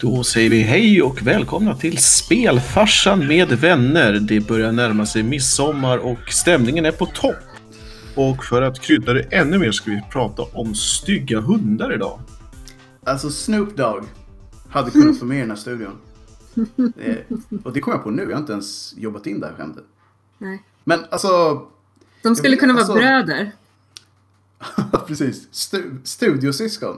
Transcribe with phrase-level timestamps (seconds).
[0.00, 4.12] Då säger vi hej och välkomna till Spelfarsan med vänner.
[4.12, 7.36] Det börjar närma sig midsommar och stämningen är på topp.
[8.14, 12.20] Och för att krydda det ännu mer ska vi prata om stygga hundar idag.
[13.04, 14.04] Alltså Snoop Dogg
[14.70, 15.92] hade kunnat få med i den här studion.
[16.76, 17.24] Det,
[17.64, 19.84] och det kom jag på nu, jag har inte ens jobbat in det här skämtet.
[20.38, 20.62] Nej.
[20.84, 21.62] Men alltså,
[22.22, 23.52] De skulle kunna vara Alltså- bröder.
[25.06, 25.48] precis.
[25.50, 26.96] Stu, studiosyskon.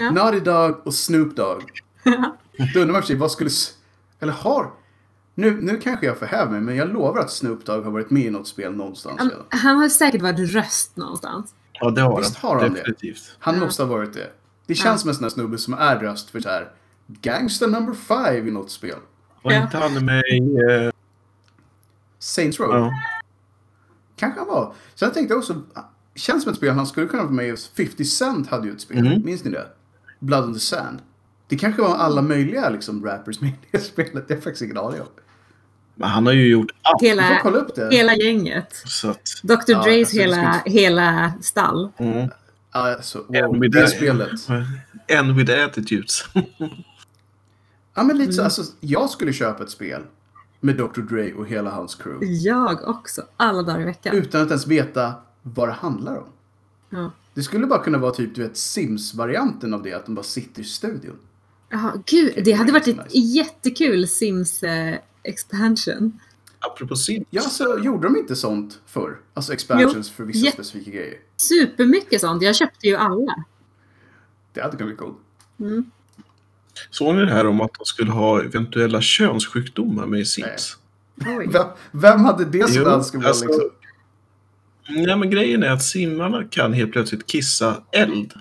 [0.00, 0.10] Ja.
[0.10, 1.62] Naughty Dog och Snoop Dogg.
[2.74, 3.50] Då undrar man för sig, vad skulle...
[4.20, 4.70] Eller har...
[5.36, 8.22] Nu, nu kanske jag förhäver mig, men jag lovar att Snoop Dogg har varit med
[8.22, 9.44] i något spel någonstans Han, redan.
[9.48, 11.54] han har säkert varit röst någonstans.
[11.72, 12.50] Ja, det har Visst han.
[12.50, 12.78] har han det?
[12.80, 13.36] Definitivt.
[13.38, 13.60] Han Ja.
[13.60, 14.30] måste ha varit det.
[14.66, 16.72] Det känns som en sån här snubbe som är röst för så här
[17.06, 18.96] Gangster number five i något spel.
[19.42, 19.62] Var Ja.
[19.62, 20.38] inte han med i...
[20.70, 20.90] eh,
[22.18, 22.70] Saints Row.
[22.74, 22.90] ja.
[24.16, 24.74] Kanske han var.
[24.94, 25.62] Sen tänkte jag också,
[26.14, 27.56] känns som ett spel han skulle kunna vara med i.
[27.56, 29.24] 50 Cent hade ju ett spel, Mhm.
[29.24, 29.66] minns ni det?
[30.18, 30.98] Blood on the Sand.
[31.54, 34.78] Det kanske var alla möjliga liksom, rappers med i det spelet, det är faktiskt ingen
[34.78, 35.06] aning om.
[35.94, 37.02] Men han har ju gjort allt.
[37.02, 37.88] Hela, kolla upp det.
[37.96, 38.82] hela gänget.
[38.86, 39.20] Så att...
[39.42, 39.52] Dr.
[39.66, 41.88] Ja, Dre's alltså, hela, hela stall.
[41.96, 42.28] Mm.
[42.70, 44.30] Alltså, En wow, det a- spelet.
[45.06, 46.24] En with attitudes.
[47.94, 48.44] Ja men lite så, Mm.
[48.44, 50.02] alltså, jag skulle köpa ett spel
[50.60, 51.00] med Dr.
[51.00, 52.26] Dre och hela hans crew.
[52.26, 53.22] Jag också.
[53.36, 54.16] Alla dagar i veckan.
[54.16, 56.26] Utan att ens veta vad det handlar om.
[56.90, 57.10] Ja.
[57.34, 60.62] Det skulle bara kunna vara typ, du vet, Sims-varianten av det, att de bara sitter
[60.62, 61.16] i studion.
[61.74, 63.18] Jaha, gud, det hade varit ett Nice.
[63.18, 66.20] jättekul Sims eh, expansion.
[66.58, 67.26] Apropå Sims.
[67.30, 69.16] Ja, så gjorde de inte sånt förr?
[69.34, 70.52] Alltså expansions för vissa Ja.
[70.52, 71.14] specifika grejer.
[71.36, 72.42] Supermycket sånt.
[72.42, 73.44] Jag köpte ju alla.
[74.52, 75.18] Det hade kunnat bli coolt.
[75.60, 75.84] Mm.
[76.90, 80.76] Såg ni det här om att de skulle ha eventuella könssjukdomar med i Sims?
[81.14, 81.52] Vem,
[81.92, 83.70] vem hade det som Jo, önskemål alltså- liksom?
[84.88, 88.32] Nej, men grejen är att simmarna kan helt plötsligt kissa eld.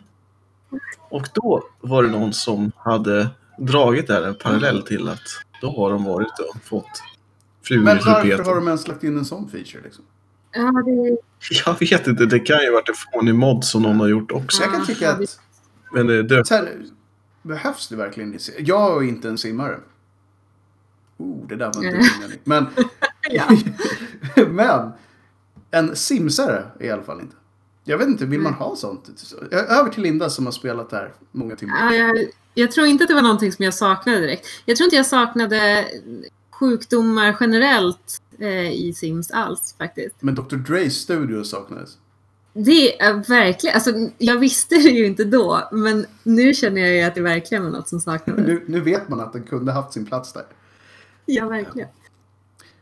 [1.13, 5.19] Och då var det någon som hade dragit där en parallell till att
[5.61, 7.03] då har de varit och fått
[7.63, 10.03] flugor Men varför har de ens lagt in en sån feature liksom?
[10.51, 11.17] Ja, det...
[11.65, 14.57] Jag vet inte, det kan ju varit en fånig mod som någon har gjort också.
[14.57, 15.39] Så jag kan tycka att...
[15.93, 16.85] Men det dök Så här,
[17.41, 18.39] behövs det verkligen?
[18.59, 19.79] Jag är inte en simmare.
[21.17, 22.09] Oh, det där var inte.
[22.43, 22.67] Men,
[24.55, 24.91] men
[25.71, 27.35] en simsare i alla fall inte.
[27.83, 29.09] Jag vet inte, vill man ha sånt?
[29.51, 31.93] Över till Linda som har spelat där många timmar.
[31.93, 34.47] Ja, jag, jag tror inte att det var någonting som jag saknade direkt.
[34.65, 35.85] Jag tror inte jag saknade
[36.51, 40.15] sjukdomar generellt eh, i Sims alls faktiskt.
[40.19, 40.55] Men Dr.
[40.55, 41.97] Dre's studio saknades.
[42.53, 47.01] Det är verkligen, alltså jag visste det ju inte då, men nu känner jag ju
[47.01, 48.47] att det verkligen var något som saknades.
[48.47, 50.45] Nu, nu vet man att den kunde haft sin plats där.
[51.25, 51.89] Ja, verkligen.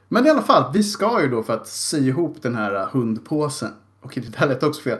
[0.07, 3.71] Men i alla fall, vi ska ju då för att sy ihop den här hundpåsen.
[4.01, 4.99] Okej, det där lät också fel.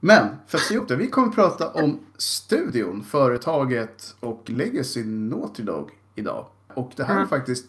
[0.00, 5.04] Men för att sy ihop det, vi kommer att prata om studion, företaget och Legacy
[5.04, 6.46] Naughty Dog idag.
[6.74, 7.66] Och det här är faktiskt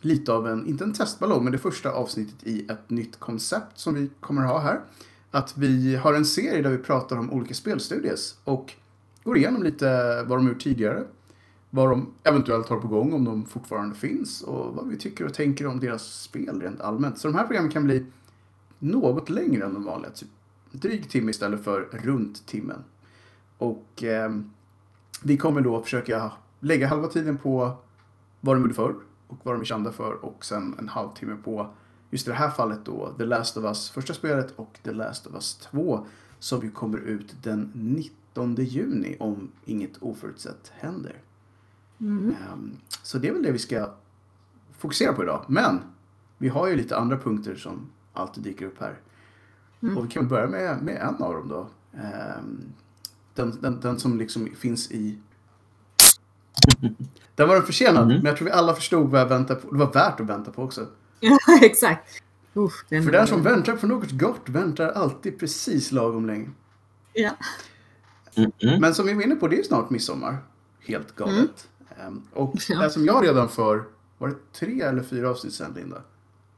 [0.00, 3.94] lite av en, inte en testballong, men det första avsnittet i ett nytt koncept som
[3.94, 4.80] vi kommer att ha här.
[5.30, 8.72] Att vi har en serie där vi pratar om olika spelstudios och
[9.24, 9.86] går igenom lite
[10.26, 11.04] vad de gjort tidigare,
[11.70, 15.34] vad de eventuellt har på gång om de fortfarande finns och vad vi tycker och
[15.34, 17.18] tänker om deras spel rent allmänt.
[17.18, 18.06] Så de här programmen kan bli
[18.84, 20.28] något längre än de vanliga, typ
[20.72, 22.84] dryg timme istället för runt timmen.
[23.58, 24.32] Och eh,
[25.22, 27.76] vi kommer då försöka lägga halva tiden på
[28.40, 28.94] vad de gjorde förr
[29.26, 31.70] och vad de är kända för och sen en halvtimme på
[32.10, 35.26] just i det här fallet då The Last of Us första spelet och The Last
[35.26, 36.06] of Us 2
[36.38, 41.22] som ju kommer ut den 19 juni om inget oförutsett händer.
[42.00, 42.28] Mm.
[42.28, 43.90] Ehm, Så det är väl det vi ska
[44.78, 45.44] fokusera på idag.
[45.48, 45.80] Men
[46.38, 48.98] vi har ju lite andra punkter som alltid dyker upp här.
[49.82, 49.98] Mm.
[49.98, 51.68] Och vi kan börja med, med en av dem då.
[51.98, 52.60] Ehm,
[53.34, 55.18] Den, den, den som liksom finns i...
[57.36, 58.16] Den var den försenad, Mhm.
[58.16, 59.70] men jag tror vi alla förstod vad jag väntade på.
[59.70, 60.86] Det var värt att vänta på också.
[61.20, 62.22] Ja, exakt.
[62.56, 66.50] Usch, den För den som väntar på något gott väntar alltid precis lagom länge.
[67.12, 67.30] Ja.
[68.34, 68.80] Mm, mm.
[68.80, 70.36] Men som vi var inne på, det är snart midsommar.
[70.80, 71.68] Helt galet.
[71.98, 72.82] Ehm, Och Mm.
[72.82, 73.84] Det som jag redan för,
[74.18, 76.02] var det tre eller fyra avsnitt sen Linda?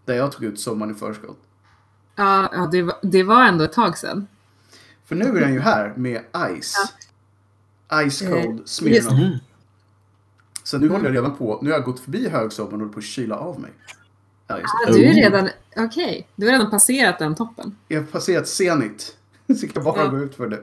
[0.04, 1.38] Där jag tog ut sommaren i förskott.
[2.16, 4.26] Ja, ja det, var, det var ändå ett tag sedan.
[5.04, 6.20] För nu är den ju här med
[6.60, 6.92] Ice.
[8.10, 9.12] Ice Eh, Cold just Smirnoff.
[9.12, 9.38] Mm.
[10.62, 12.98] Så nu håller jag redan på, nu har jag gått förbi högsommaren och håller på
[12.98, 13.70] att kyla av mig.
[14.46, 14.92] Ja, Ja, det.
[14.92, 15.14] du är Oh.
[15.14, 17.76] redan, okej, du har redan passerat den toppen.
[17.88, 19.16] Jag har passerat Zenit.
[19.60, 20.08] Så jag bara Ja.
[20.08, 20.60] gå ut för det.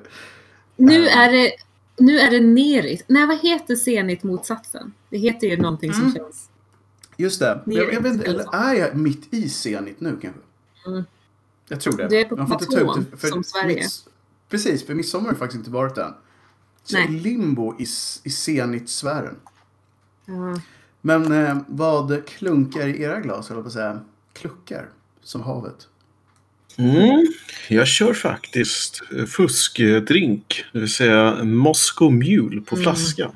[0.75, 1.17] Nu Eh.
[1.17, 1.51] är det,
[1.97, 3.05] nu är det nerit.
[3.07, 4.93] Nej, vad heter zenit motsatsen?
[5.09, 6.15] Det heter ju någonting som Mm.
[6.15, 6.49] känns...
[7.17, 7.61] Just det.
[7.65, 10.39] Jag, jag vet eller är jag mitt i Zenit nu kanske?
[10.87, 11.03] Mm.
[11.67, 12.07] Jag tror det.
[12.07, 13.75] Du är på platån, det, för som Sverige.
[13.75, 14.07] mitt-
[14.49, 16.13] precis, för midsommar har faktiskt inte varit än.
[16.83, 17.07] Så Nej.
[17.07, 17.83] limbo i,
[18.23, 19.35] i Zenit-sfären.
[20.25, 20.59] Ja.
[21.01, 23.99] Men eh, vad klunkar i era glas, eller på att säga,
[24.33, 24.89] kluckar
[25.21, 25.87] som havet?
[26.77, 27.27] Mm.
[27.69, 32.83] Jag kör faktiskt fuskdrink, det vill säga Moscow Mule på Mm.
[32.83, 33.31] flaska.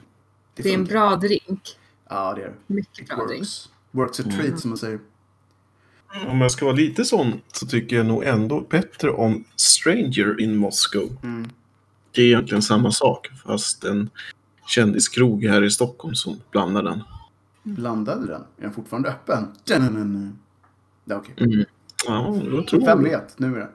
[0.56, 1.78] Det är en bra drink.
[2.10, 2.54] Ja, det är det.
[2.74, 3.40] Mycket It bra drink.
[3.42, 3.70] works.
[3.92, 4.58] Works a treat, Mm.
[4.58, 5.00] som man säger.
[6.28, 10.56] Om jag ska vara lite sån så tycker jag nog ändå bättre om Stranger in
[10.58, 11.10] Moscow.
[11.24, 11.50] Mm.
[12.12, 14.10] Det är egentligen samma sak, fast en
[14.68, 17.04] kändiskrog här i Stockholm som blandar den.
[17.64, 18.42] Blandade den?
[18.58, 19.48] Är den fortfarande öppen?
[19.64, 20.40] Dun-dun-dun.
[21.06, 21.34] Ja, okej.
[21.38, 21.66] Mm.
[22.06, 23.20] Ja, då tror Vem jag.
[23.20, 23.70] vet, nu är det.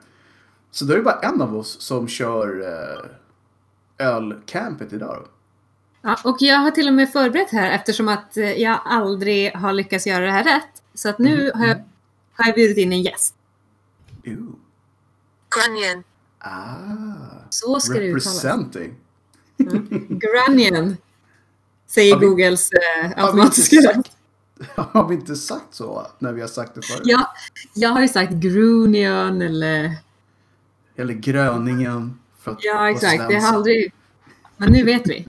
[0.71, 5.27] Så då är det bara en av oss som kör eh, ölcampet idag då.
[6.01, 9.73] Ja, och jag har till och med förberett här eftersom att eh, jag aldrig har
[9.73, 10.83] lyckats göra det här rätt.
[10.93, 11.77] Så att nu har jag,
[12.33, 13.35] har jag bjudit in en gäst.
[14.25, 14.55] Ooh.
[15.49, 16.03] Grunion.
[16.39, 17.13] Ah,
[17.49, 18.43] Så ska det uttalas.
[18.43, 18.95] representing.
[20.09, 20.97] Grunion.
[21.87, 24.11] Säger vi- Googles eh, automatiska röst.
[24.75, 27.01] har vi inte sagt så när vi har sagt det förut?
[27.05, 27.33] Ja,
[27.73, 29.97] jag har ju sagt Grunion eller...
[30.95, 32.19] Eller Gröningen.
[32.39, 33.29] För att Ja, exakt.
[33.29, 33.93] Det har aldrig...
[34.57, 35.27] Men nu vet vi.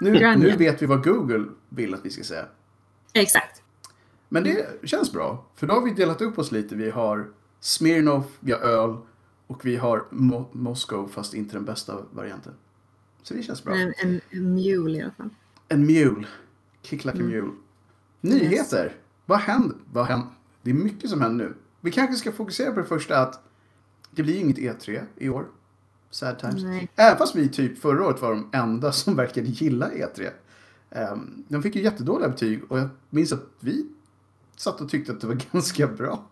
[0.00, 2.44] nu, nu vet vi vad Google vill att vi ska säga.
[3.12, 3.49] Exakt.
[4.32, 5.46] Men det känns bra.
[5.54, 6.74] För då har vi delat upp oss lite.
[6.76, 7.28] Vi har
[7.60, 8.96] Smirnoff, vi har öl
[9.46, 12.52] och vi har Mo- Moscow fast inte den bästa varianten.
[13.22, 13.74] Så det känns bra.
[13.74, 15.30] En, en, en mule i alla fall.
[15.68, 16.26] En mule.
[16.82, 17.30] Kick like a Mm.
[17.30, 17.50] mule.
[18.20, 18.96] Nyheter.
[19.26, 19.76] Vad händer?
[19.92, 20.28] Vad händer?
[20.62, 21.54] Det är mycket som händer nu.
[21.80, 23.42] Vi kanske ska fokusera på det första att
[24.10, 25.46] det blir inget E3 i år.
[26.10, 26.62] Sad times.
[26.64, 26.88] Nej.
[26.96, 30.30] Även fast vi typ förra året var de enda som verkade gilla E3.
[30.90, 33.86] Ehm, de fick ju jättedåliga betyg och jag minns att vi
[34.60, 36.24] satt och tyckte att det var ganska bra.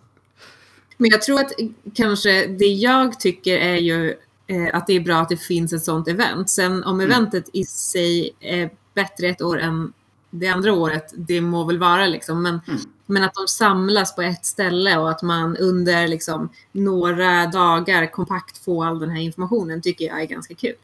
[0.96, 1.52] Men jag tror att
[1.94, 4.14] kanske det jag tycker är ju
[4.46, 6.50] eh, att det är bra att det finns ett sånt event.
[6.50, 9.92] Sen om eventet i sig är bättre ett år än
[10.30, 12.42] det andra året, det må väl vara liksom.
[12.42, 12.80] Men, Mm.
[13.06, 18.58] men att de samlas på ett ställe och att man under liksom några dagar kompakt
[18.64, 20.74] får all den här informationen tycker jag är ganska kul.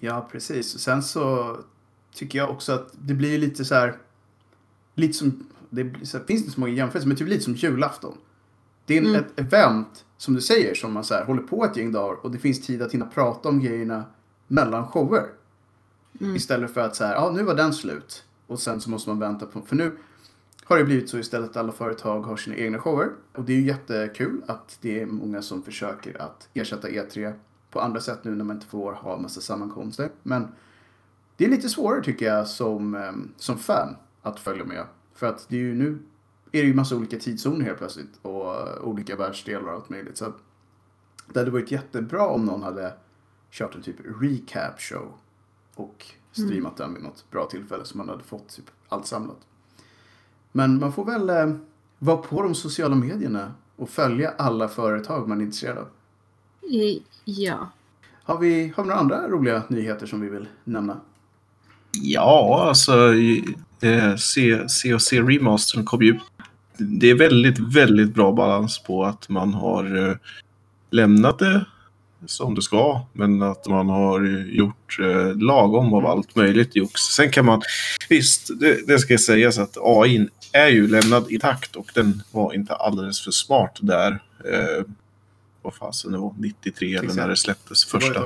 [0.00, 0.78] Ja, precis.
[0.78, 1.56] Sen så
[2.14, 3.96] tycker jag också att det blir lite så här...
[4.94, 5.46] Lite som...
[5.70, 8.18] Det så här, finns inte så många jämförelser, men typ lite som julafton.
[8.86, 9.20] Det är en, Mm.
[9.20, 12.30] ett event, som du säger, som man så här, håller på ett gäng dagar och
[12.30, 14.04] det finns tid att hinna prata om grejerna
[14.46, 15.26] mellan shower.
[16.20, 16.36] Mm.
[16.36, 18.24] Istället för att så här, ja nu var den slut.
[18.46, 19.60] Och sen så måste man vänta på...
[19.60, 19.96] För nu
[20.64, 23.10] har det blivit så istället att alla företag har sina egna shower.
[23.34, 27.32] Och det är ju jättekul att det är många som försöker att ersätta E3
[27.70, 30.10] på andra sätt nu när man inte får ha massa sammankomster.
[30.22, 30.48] Men
[31.36, 34.84] det är lite svårare tycker jag som, em, som fan att följa med.
[35.20, 35.98] För att det är ju nu
[36.52, 40.16] är det ju massa olika tidszoner helt plötsligt och olika världsdelar och allt möjligt.
[40.16, 40.36] Så att
[41.32, 42.94] det hade varit jättebra om någon hade
[43.50, 45.12] kört en typ recap show
[45.74, 49.46] och streamat den vid något bra tillfälle så man hade fått typ allt samlat.
[50.52, 51.56] Men man får väl eh,
[51.98, 55.88] vara på de sociala medierna och följa alla företag man är intresserad av.
[56.62, 57.70] Eh, Ja.
[58.22, 61.00] Har vi, har vi några andra roliga nyheter som vi vill nämna?
[61.92, 63.14] Ja, alltså
[63.80, 66.18] eh, C- Remastern kom ju.
[66.78, 70.16] Det är väldigt, väldigt bra balans på att man har eh,
[70.90, 71.64] lämnat det
[72.26, 77.00] som det ska, men att man har gjort eh, lagom av allt möjligt jox.
[77.00, 77.62] Sen kan man,
[78.08, 82.74] visst, det, det ska sägas att AI är ju lämnad intakt och den var inte
[82.74, 84.10] alldeles för smart där.
[84.52, 84.84] Eh,
[85.62, 88.20] vad fasen det var, 93 eller när det släpptes första.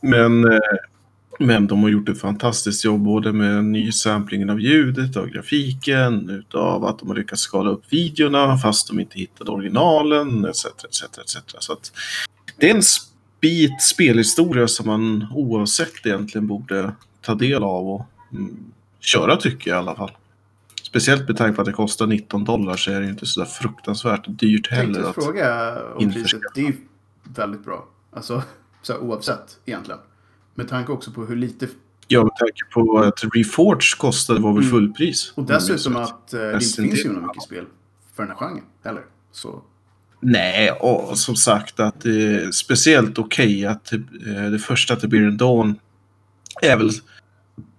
[0.00, 0.58] Men, eh,
[1.46, 6.84] men de har gjort ett fantastiskt jobb både med nysamplingen av ljudet, av grafiken, utav
[6.84, 10.64] att de har lyckats skala upp videorna fast de inte hittade originalen etc.
[10.64, 11.36] etc, etc.
[11.58, 11.92] Så att
[12.58, 12.82] det är en
[13.40, 18.56] bit spelhistoria som man oavsett egentligen borde ta del av och mm,
[19.00, 20.10] köra tycker jag i alla fall.
[20.82, 23.46] Speciellt med tanke på att det kostar 19 dollar så är det inte så där
[23.46, 25.08] fruktansvärt dyrt Tänkte heller.
[25.08, 26.40] Att, fråga om priset.
[26.54, 26.76] Det är ju
[27.24, 27.88] väldigt bra.
[28.12, 28.42] Alltså,
[28.82, 30.00] så oavsett egentligen.
[30.54, 31.68] Med tanke också på hur lite...
[32.08, 34.70] ja, med tanke på att Reforge kostade var väl Mm.
[34.70, 35.32] fullpris.
[35.36, 37.64] Och dessutom att eh, det inte finns ju några mycket spel
[38.16, 39.02] för den här genren heller.
[39.32, 39.62] Så
[40.20, 43.96] Nej, och som sagt att det är speciellt okej att det,
[44.44, 45.78] eh, det första till Beer Dawn
[46.62, 46.90] är väl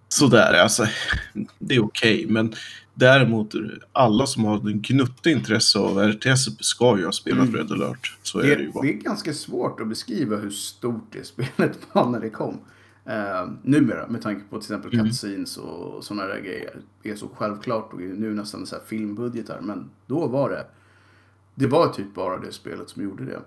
[0.10, 0.54] sådär.
[0.54, 0.88] Alltså,
[1.60, 2.54] det är okej, men
[2.94, 3.54] däremot
[3.92, 7.56] alla som har en gnutta intresse av RTS ska ju ha spelat Mm.
[7.56, 8.18] Red alert.
[8.24, 8.82] Så det, är det ju bara.
[8.84, 12.60] det är ganska svårt att beskriva hur stort det spelet var när det kom.
[13.08, 15.06] Uh, numera, med tanke på till exempel Mm.
[15.06, 16.76] cutscenes och sådana där grejer.
[17.04, 19.62] Det är så självklart och nu nästan så här filmbudgetar.
[19.62, 20.66] Men då var det...
[21.56, 23.40] Det var typ bara det spelet som gjorde det.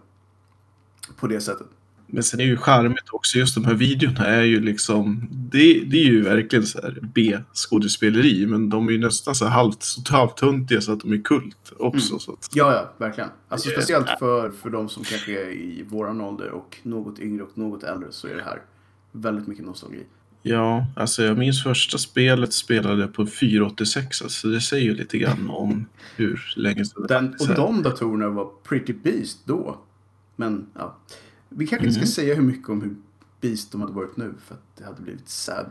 [1.16, 1.66] På det sättet.
[2.06, 5.96] Men sen är ju charmigt också, just de här videorna är ju liksom, det, det
[5.96, 10.02] är ju verkligen så här B-skådespeleri, men de är ju nästan så här halvt, så
[10.10, 12.08] halvtuntiga så att de är kult också.
[12.08, 12.20] Mm.
[12.20, 13.30] Så att, Ja, ja, verkligen.
[13.48, 13.80] Alltså Yeah.
[13.80, 17.82] speciellt för, för de som kanske är i våran ålder och något yngre och något
[17.82, 18.62] äldre så är det här
[19.12, 20.02] väldigt mycket nostalgi.
[20.42, 25.18] ja, alltså jag minns första spelet spelade jag på 486, alltså det säger ju lite
[25.18, 25.86] grann om
[26.16, 29.78] hur länge sedan det Den, faktiskt och de datorerna var pretty beast då.
[30.36, 30.96] Men ja,
[31.48, 32.06] vi kanske inte Mm.
[32.06, 32.94] ska säga hur mycket om hur
[33.40, 35.70] beast de hade varit nu för att det hade blivit sad.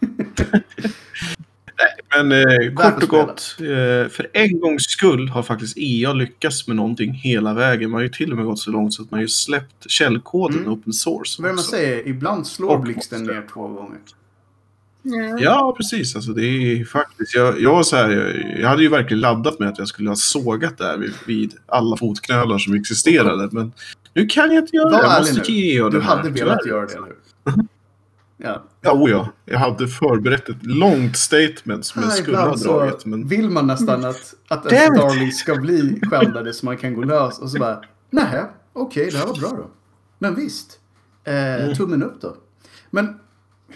[2.16, 6.76] Men eh, kort och gott, eh, för en gångs skull har faktiskt EA lyckats med
[6.76, 7.90] någonting hela vägen.
[7.90, 10.58] Man har ju till och med gått så långt så att man ju släppt källkoden
[10.58, 10.72] Mm.
[10.72, 11.42] open source.
[11.42, 12.08] Vad man säger?
[12.08, 13.98] Ibland slår blixten ner två gånger.
[15.08, 15.38] Ja.
[15.38, 16.16] Ja, precis.
[16.16, 19.68] Alltså, det är faktiskt, jag, jag, så här, jag, jag hade ju verkligen laddat med
[19.68, 23.48] att jag skulle ha sågat där vid, vid alla fotknölar som existerade.
[23.52, 23.72] Men
[24.14, 25.08] nu kan jag inte göra Var det.
[25.08, 25.54] Jag måste nu.
[25.56, 26.76] ge er Du den här, hade velat tyvärr.
[26.76, 27.06] göra det, eller
[27.56, 27.66] hur?
[28.38, 28.64] Ja.
[28.80, 33.04] Ja, oh ja, jag hade förberett ett långt statement som jag skulle ha dragit.
[33.06, 35.02] Men vill man nästan att, att ens it.
[35.02, 39.18] darling ska bli skändade så man kan gå lös och så bara nej, okej, det
[39.18, 39.70] här var bra då.
[40.18, 40.78] Men visst,
[41.24, 42.36] eh, tummen upp då.
[42.90, 43.16] Men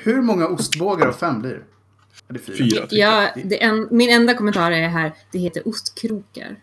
[0.03, 2.35] hur många ostbågar av fem blir det?
[2.35, 2.57] Är fyra?
[2.57, 2.83] fyra.
[2.83, 6.57] tycker Ja, det en, min enda kommentar är här, det heter ostkrokar.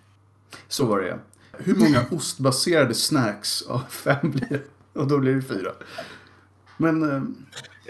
[0.68, 1.18] Så var det ja.
[1.58, 4.62] Hur många ostbaserade snacks av fem blir det?
[5.00, 5.72] Och då blir det fyra.
[6.78, 7.22] Men eh,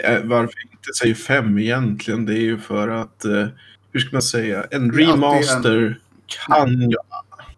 [0.03, 3.47] Eh, Varför inte säger fem egentligen, det är ju för att, eh,
[3.91, 5.99] hur ska man säga, en är remaster
[6.47, 6.97] kan ju...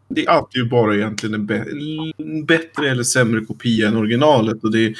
[0.07, 4.63] Det är alltid ju bara egentligen en, bä- en bättre eller sämre kopia än originalet.
[4.63, 4.95] Och det,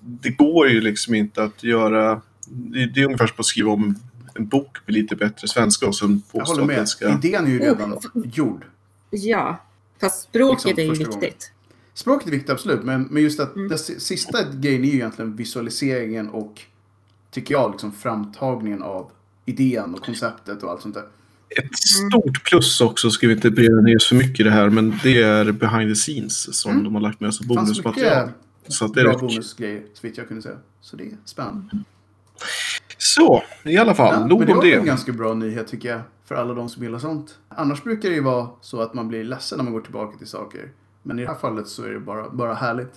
[0.00, 2.20] det går ju liksom inte att göra...
[2.46, 3.94] Det, det är ungefär som att skriva om
[4.34, 6.76] en, bok med lite bättre svenska och sen påstå att med.
[6.76, 7.08] den ska...
[7.12, 8.00] Idén är ju redan Oh.
[8.32, 8.64] gjord.
[9.10, 9.64] Ja,
[10.00, 11.20] fast språket Liksom är ju första gången.
[11.20, 11.52] viktigt.
[11.94, 12.82] Språket är viktigt, absolut.
[12.84, 13.68] Men, men just att Mm.
[13.68, 16.60] det si- sista grejen är ju egentligen visualiseringen och,
[17.30, 19.10] tycker jag, liksom framtagningen av
[19.46, 21.04] idén och konceptet och allt sånt där.
[21.62, 24.68] Ett stort plus också, ska vi inte breda ner oss för mycket i det här,
[24.70, 26.84] men det är behind the scenes som Mm.
[26.84, 28.28] de har lagt med som bonusmaterial.
[28.68, 30.58] Mycket Så att det är bra bonusgrejer, så vitt jag kunde säga.
[30.80, 31.70] Så det är spännande.
[32.98, 34.74] Så, i alla fall, Ja, men nog det om var det.
[34.74, 36.00] en ganska bra nyhet tycker jag.
[36.24, 37.38] För alla de som gillar sånt.
[37.48, 40.26] Annars brukar det ju vara så att man blir ledsen när man går tillbaka till
[40.26, 40.70] saker.
[41.02, 42.92] Men i det här fallet så är det bara, bara härligt.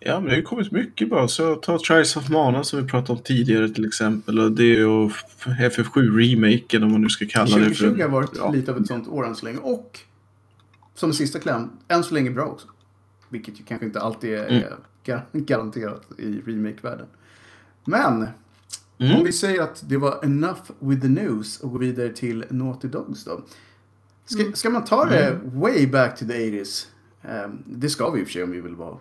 [0.00, 1.28] Ja, men det har ju kommit mycket bra.
[1.28, 4.38] Så ta Trials of Mana som vi pratade om tidigare till exempel.
[4.38, 5.12] Och det och
[5.60, 8.02] FF7-remaken om man nu ska kalla det 2020 för.
[8.02, 8.50] har varit ja.
[8.50, 9.58] lite av ett sånt år än så länge.
[9.58, 9.98] Och
[10.94, 12.66] som en sista kläm, än så länge bra också.
[13.30, 14.62] Vilket ju kanske inte alltid är Mm.
[15.04, 17.06] gar- garanterat i remake-världen.
[17.84, 18.26] Men
[18.98, 19.16] Mm.
[19.18, 22.88] om vi säger att det var enough with the news och går vidare till Naughty
[22.88, 23.40] Dogs då.
[24.24, 25.60] Ska, ska man ta det Mm.
[25.60, 26.88] way back to the 80s?
[27.22, 28.96] Ehm, det ska vi i och för sig om vi vill vara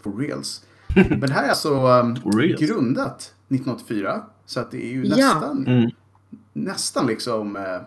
[0.00, 0.64] for reals.
[1.10, 1.74] Men det här är alltså
[2.24, 2.60] reals.
[2.60, 4.22] grundat 1984.
[4.46, 5.16] Så att det är ju Ja.
[5.16, 5.90] nästan Mm.
[6.52, 7.80] nästan liksom eh,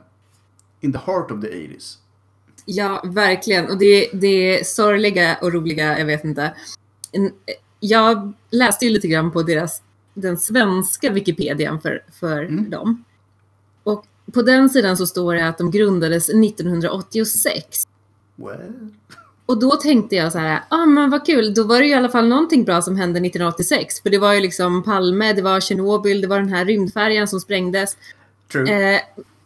[0.82, 1.98] in the heart of the 80s.
[2.66, 3.70] Ja, verkligen.
[3.70, 6.54] Och det, det sorgliga och roliga, jag vet inte.
[7.80, 9.82] Jag läste ju lite grann på deras,
[10.14, 12.70] den svenska Wikipedian för, för Mm.
[12.70, 13.04] dem.
[13.84, 17.84] Och på den sidan så står det att de grundades 1986.
[18.36, 18.90] Well.
[19.46, 21.94] Och då tänkte jag så här, ja ah, men vad kul, då var det i
[21.94, 24.02] alla fall någonting bra som hände 1986.
[24.02, 27.40] För det var ju liksom Palme, det var Tjernobyl, det var den här rymdfärjan som
[27.40, 27.98] sprängdes.
[28.52, 28.94] True.
[28.96, 29.02] Eh,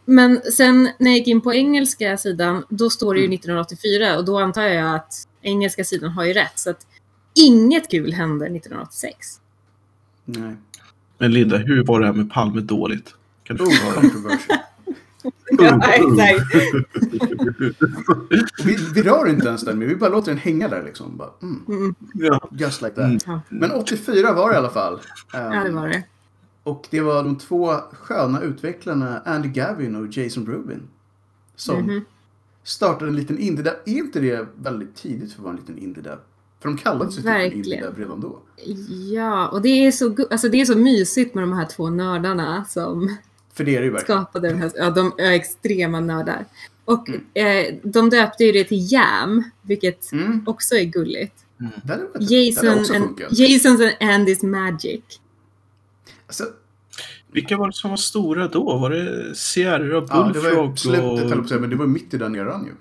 [0.10, 3.36] men sen när jag gick in på engelska sidan, då står det ju Mm.
[3.36, 6.60] 1984 och då antar jag att engelska sidan har ju rätt.
[6.60, 6.88] Så att
[7.36, 9.40] inget kul hände 1986.
[10.26, 10.56] Nej.
[11.18, 13.14] Men Linda, hur var det här med Palme dåligt?
[13.44, 14.38] Kan du Oh, förklara?
[15.52, 16.56] Ja, exakt.
[18.66, 21.18] vi, vi rör inte ens den, men vi bara låter den hänga där liksom.
[21.18, 21.96] Bara, mm, Mm,
[22.52, 23.28] just like that.
[23.28, 23.40] Mm.
[23.50, 24.94] Men 84 var det i alla fall.
[24.94, 25.00] Um,
[25.32, 26.04] ja, det var det.
[26.70, 30.88] Och det var de två sköna utvecklarna Andy Gavin och Jason Rubin.
[31.56, 32.06] Som Mhm.
[32.64, 33.74] startade en liten indie där.
[33.86, 36.20] Är inte det väldigt tidigt för att vara en liten indie där?
[36.62, 37.84] För de kallade sig typ en indie Verkligen.
[37.84, 38.40] där redan då.
[39.14, 42.66] Ja, och det är, så, alltså det är så mysigt med de här två nördarna
[42.66, 43.18] som
[43.54, 44.22] För det är det ju verkligen.
[44.22, 46.46] skapade den här, ja de är extrema nördar.
[46.86, 50.44] Och eh, de döpte ju det till Jam, vilket Mm.
[50.48, 51.34] också är gulligt.
[51.88, 53.22] Hade Jason and.
[53.32, 55.02] Jasons and Andy's Magic.
[56.30, 56.44] Alltså,
[57.32, 58.78] Vilka var det som var stora då?
[58.78, 60.02] Var det Sierra, ja,
[60.34, 61.48] det var ju Bullfrog slutet, och...
[61.50, 62.72] säga, men det var mitt i den eran ju.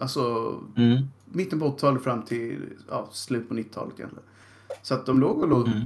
[0.00, 1.02] Alltså, Mm.
[1.24, 4.24] mitten på 80-talet fram till ja, slutet på 90-talet egentligen.
[4.82, 5.80] Så att de låg och låg, Mm.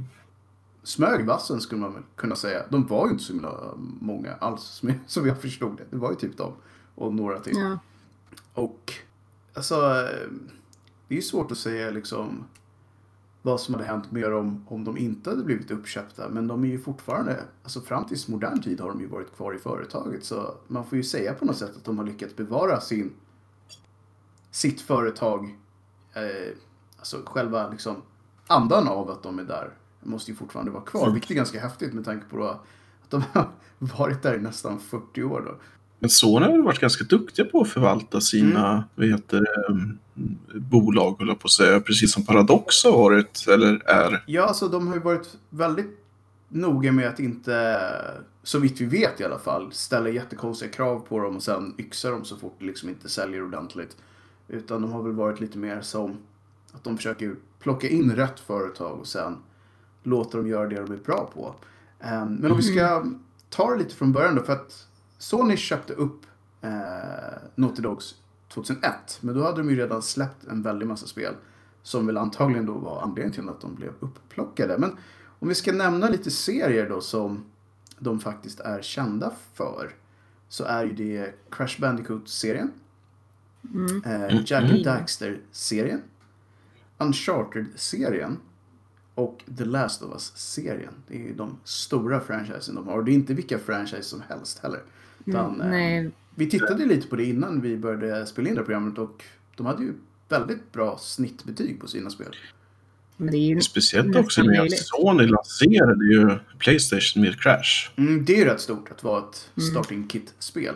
[0.83, 2.63] smög vassen skulle man väl kunna säga.
[2.69, 5.85] De var ju inte så himla många alls som, som jag förstod det.
[5.91, 6.53] Det var ju typ de
[6.95, 7.57] och några till.
[7.57, 7.79] Ja.
[8.55, 8.93] Och
[9.55, 10.29] alltså, eh,
[11.09, 12.45] det är ju svårt att säga liksom
[13.43, 16.29] vad som hade hänt med dem om de inte hade blivit uppköpta.
[16.29, 19.55] Men de är ju fortfarande, alltså fram tills modern tid har de ju varit kvar
[19.55, 20.25] i företaget.
[20.25, 23.13] Så man får ju säga på något sätt att de har lyckats bevara sin,
[24.51, 25.59] sitt företag,
[26.13, 26.57] eh,
[26.99, 27.97] alltså själva liksom
[28.47, 31.03] andan av att de är där måste ju fortfarande vara kvar.
[31.03, 31.13] Mm.
[31.13, 32.61] Vilket är ganska häftigt med tanke på att
[33.09, 35.55] de har varit där i nästan 40 år då.
[36.01, 39.99] Men Sony har väl varit ganska duktiga på att förvalta sina vad heter um,
[40.55, 41.81] bolag, jag på att säga.
[41.81, 44.25] Precis som Paradox har varit, eller är.
[44.27, 45.99] Ja, alltså de har ju varit väldigt
[46.49, 47.81] noga med att inte,
[48.43, 52.11] så vitt vi vet i alla fall, ställa jättekonstiga krav på dem och sen yxa
[52.11, 53.97] dem så fort det liksom inte säljer ordentligt.
[54.49, 56.17] Utan de har väl varit lite mer som
[56.73, 59.37] att de försöker plocka in rätt företag och sen
[60.03, 61.55] låta dem göra det de är bra på.
[62.01, 63.05] Ehm, Men om vi ska
[63.49, 64.87] ta det lite från början då, för att
[65.21, 66.27] Sony köpte upp
[66.61, 66.71] eh,
[67.55, 68.15] Naughty Dogs
[68.49, 69.19] 2001.
[69.21, 71.35] Men då hade de ju redan släppt en väldig massa spel.
[71.83, 74.79] Som väl antagligen då var anledningen till att de blev upplockade.
[74.79, 74.97] Men
[75.39, 77.45] om vi ska nämna lite serier då som
[77.99, 79.95] de faktiskt är kända för.
[80.49, 82.73] Så är ju det Crash Bandicoot-serien.
[84.05, 86.03] Eh, Jack and Daxter-serien.
[86.99, 88.39] Uncharted-serien.
[89.21, 90.93] Och The Last of Us-serien.
[91.09, 92.99] Det är ju de stora franchisen de har.
[92.99, 94.81] Och det är inte vilka franchise som helst heller.
[95.25, 98.99] Utan, eh, Nej, vi tittade lite på det innan vi började spela in det programmet
[98.99, 99.25] och
[99.57, 99.95] de hade ju
[100.29, 102.37] väldigt bra snittbetyg på sina spel.
[103.17, 104.87] men det är ju Speciellt också med att löjligt.
[104.87, 107.91] Sony lanserade ju Playstation med Crash.
[107.97, 110.75] Mm, det är ju rätt stort att vara ett starting kit-spel.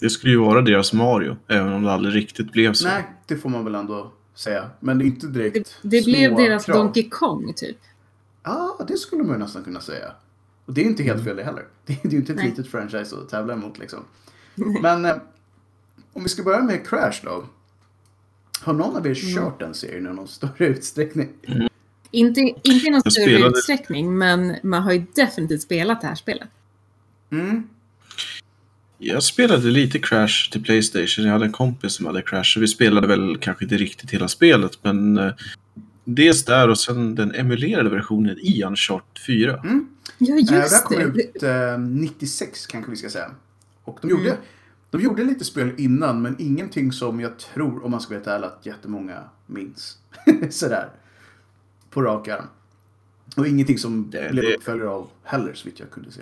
[0.00, 2.88] Det skulle ju vara deras Mario, även om det aldrig riktigt blev så.
[2.88, 4.70] Nej, det får man väl ändå säga.
[4.80, 6.76] Men det är inte direkt Det, det blev deras krav.
[6.76, 7.78] Donkey Kong, typ.
[8.42, 10.12] Ja, det skulle man ju nästan kunna säga.
[10.66, 11.64] Och det är inte helt fel det heller.
[11.86, 12.48] Det är det är ju inte ett Nej.
[12.48, 14.00] litet franchise att tävla emot liksom.
[14.54, 15.16] Men eh,
[16.12, 17.44] om vi ska börja med Crash då.
[18.60, 21.28] Har någon av er kört den serien i någon större utsträckning?
[22.10, 26.48] Inte, inte i någon större utsträckning, men man har ju definitivt spelat det här spelet.
[27.30, 27.68] Mm.
[29.04, 31.24] Jag spelade lite Crash till Playstation.
[31.24, 32.56] Jag hade en kompis som hade Crash.
[32.60, 35.32] Vi spelade väl kanske inte riktigt hela spelet, men eh,
[36.04, 39.56] dels där och sen den emulerade versionen i Uncharted 4.
[39.56, 39.86] Mm.
[40.18, 41.22] Ja, Eh, det här just kom det.
[41.22, 43.30] ut eh, 96 kanske vi ska säga.
[43.84, 44.24] Och de Mm.
[44.24, 44.36] gjorde,
[44.90, 48.28] de gjorde lite spel innan men ingenting som jag tror, om man ska vara helt
[48.28, 49.98] ärlig, att jättemånga minns.
[50.50, 50.88] Sådär.
[51.90, 52.44] På rak arm.
[53.36, 56.20] Och ingenting som Det- blev det- uppföljare av heller, så vitt jag kunde se.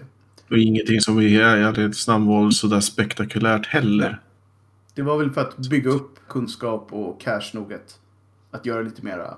[0.51, 4.21] Och ingenting som i ärlighetens namn var sådär spektakulärt heller.
[4.95, 7.73] Det var väl för att bygga upp kunskap och cash nog
[8.51, 9.35] att, göra lite mera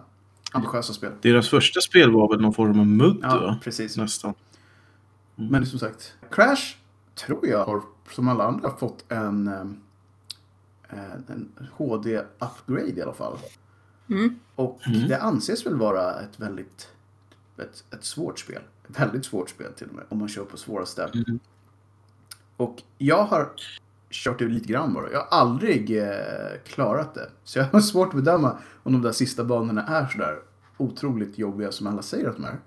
[0.52, 1.12] ambitiösa spel.
[1.22, 3.58] Deras första spel var väl någon form av mudd, Ja, va?
[3.64, 3.96] precis.
[3.96, 4.34] Nästan.
[5.34, 6.76] Men som sagt, Crash
[7.14, 9.64] tror jag har, som alla andra, fått en, eh,
[11.28, 13.38] en HD-upgrade i alla fall.
[14.10, 14.38] Mm.
[14.54, 16.88] Och det anses väl vara ett väldigt
[17.58, 18.62] ett, ett svårt spel.
[18.86, 21.10] Väldigt svårt spel till och med, om man kör på svåraste.
[22.56, 23.48] Och jag har
[24.10, 25.12] kört det lite grann bara.
[25.12, 26.08] Jag har aldrig eh,
[26.66, 27.30] klarat det.
[27.44, 30.38] Så jag har svårt att bedöma om de där sista banorna är sådär
[30.76, 32.58] otroligt jobbiga som alla säger att de är.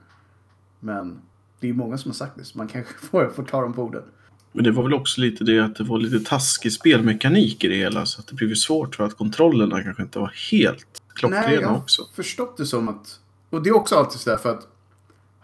[0.80, 1.21] Men
[1.60, 3.84] det är många som har sagt det, så man kanske får, får ta dem på
[3.84, 4.04] orden.
[4.51, 7.75] Men det var väl också lite det att det var lite taskig spelmekanik i det
[7.75, 8.06] hela.
[8.06, 11.67] Så att det blev svårt för att kontrollerna kanske inte var helt klockrena Nej, jag
[11.67, 12.01] har också.
[12.15, 13.19] förstått det som att...
[13.49, 14.67] Och det är också alltid sådär för att...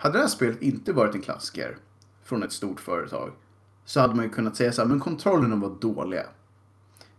[0.02, 1.78] Hade det här spelet inte varit en klassiker
[2.24, 3.32] från ett stort företag
[3.86, 6.24] så hade man ju kunnat säga så här, men kontrollerna var dåliga.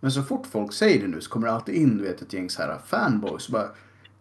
[0.01, 2.33] Men så fort folk säger det nu så kommer det alltid in, du vet, ett
[2.33, 3.69] gäng så här fanboys och bara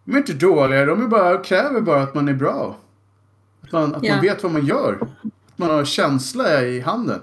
[0.04, 2.76] De är inte dåliga, de är bara, kräver bara att man är bra.
[3.62, 4.14] Att man, att Ja.
[4.14, 4.98] man vet vad man gör.
[5.22, 7.20] Att man har känsla i handen.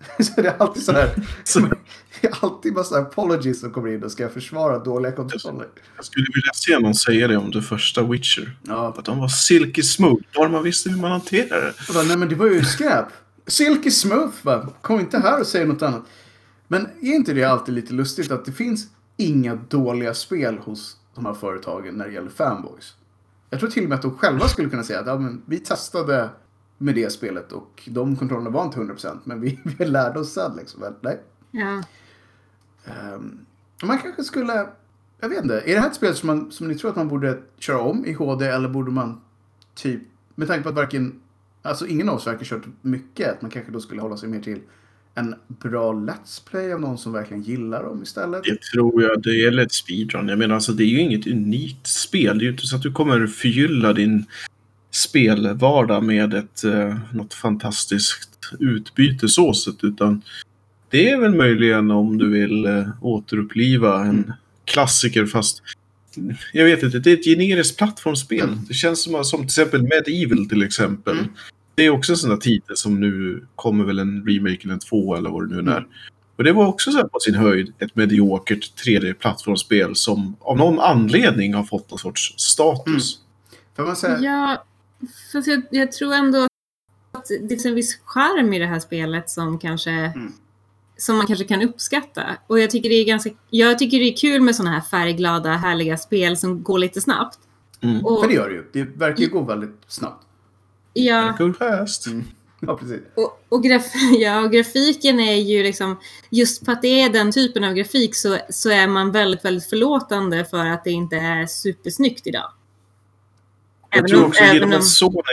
[0.20, 1.14] så det är alltid så här.
[2.20, 5.68] Det är alltid massa apologies som kommer in och ska försvara dåliga kontroller.
[5.96, 8.58] Jag skulle vilja se någon säga det om det första Witcher.
[8.62, 11.92] Ja, Att de var silky smooth, bara man visste hur man hanterar det.
[11.94, 13.06] Bara, nej men det var ju skräp.
[13.46, 14.68] Silky smooth va.
[14.82, 16.02] Kom inte här och säg något annat.
[16.68, 18.86] Men är inte det alltid lite lustigt att det finns
[19.16, 22.94] inga dåliga spel hos de här företagen när det gäller fanboys?
[23.50, 25.58] Jag tror till och med att de själva skulle kunna säga att ja, men vi
[25.58, 26.30] testade
[26.82, 30.56] med det spelet och de kontrollerna var inte 100% men vi, vi lärde oss sen
[30.56, 30.84] liksom.
[31.00, 31.20] Nej.
[31.50, 31.82] Ja.
[32.84, 33.38] Ehm,
[33.82, 34.66] man kanske skulle,
[35.20, 37.08] jag vet inte, är det här ett spel som, man, som ni tror att man
[37.08, 39.20] borde köra om i HD eller borde man
[39.74, 40.00] typ,
[40.34, 41.20] med tanke på att varken,
[41.62, 44.40] alltså ingen av oss verkar kört mycket, att man kanske då skulle hålla sig mer
[44.40, 44.60] till
[45.14, 48.44] en bra Let's Play av någon som verkligen gillar dem istället.
[48.44, 50.28] Det tror jag, det gäller ett speedrun.
[50.28, 52.38] Jag menar alltså det är ju inget unikt spel.
[52.38, 54.26] Det är ju inte så att du kommer förgylla din
[54.90, 60.22] spelvardag med ett, eh, något fantastiskt utbyte så sett, utan
[60.90, 64.32] det är väl möjligen om du vill eh, återuppliva en
[64.64, 65.62] klassiker fast
[66.52, 68.58] Jag vet inte, det är ett generiskt plattformsspel.
[68.68, 71.18] Det känns som, som till exempel Medieval till exempel.
[71.18, 71.30] Mm.
[71.74, 74.80] Det är också en sån där titel som nu kommer väl en remake eller en
[74.80, 75.86] två eller vad det nu är.
[76.36, 80.80] Och det var också så här på sin höjd ett mediokert 3D-plattformsspel som av någon
[80.80, 83.18] anledning har fått någon sorts status.
[83.76, 84.64] För man säger, Ja,
[85.32, 86.46] fast jag, jag tror ändå
[87.12, 90.32] att det finns en viss charm i det här spelet som kanske Mm.
[90.96, 92.26] som man kanske kan uppskatta.
[92.46, 95.50] Och jag tycker det är ganska, jag tycker det är kul med sådana här färgglada,
[95.50, 97.38] härliga spel som går lite snabbt.
[97.82, 98.06] Mm.
[98.06, 98.64] Och, för det gör det ju.
[98.72, 100.26] Det verkar ju gå väldigt snabbt.
[100.92, 102.06] ja, fast.
[102.06, 102.24] Mm.
[102.62, 103.00] Ja, precis.
[103.16, 103.84] och, och, graf,
[104.18, 105.96] ja, och grafiken är ju liksom,
[106.30, 109.68] just för att det är den typen av grafik så, så är man väldigt, väldigt
[109.70, 112.52] förlåtande för att det inte är supersnyggt idag.
[113.90, 115.24] Jag tror också, även om- att Sonic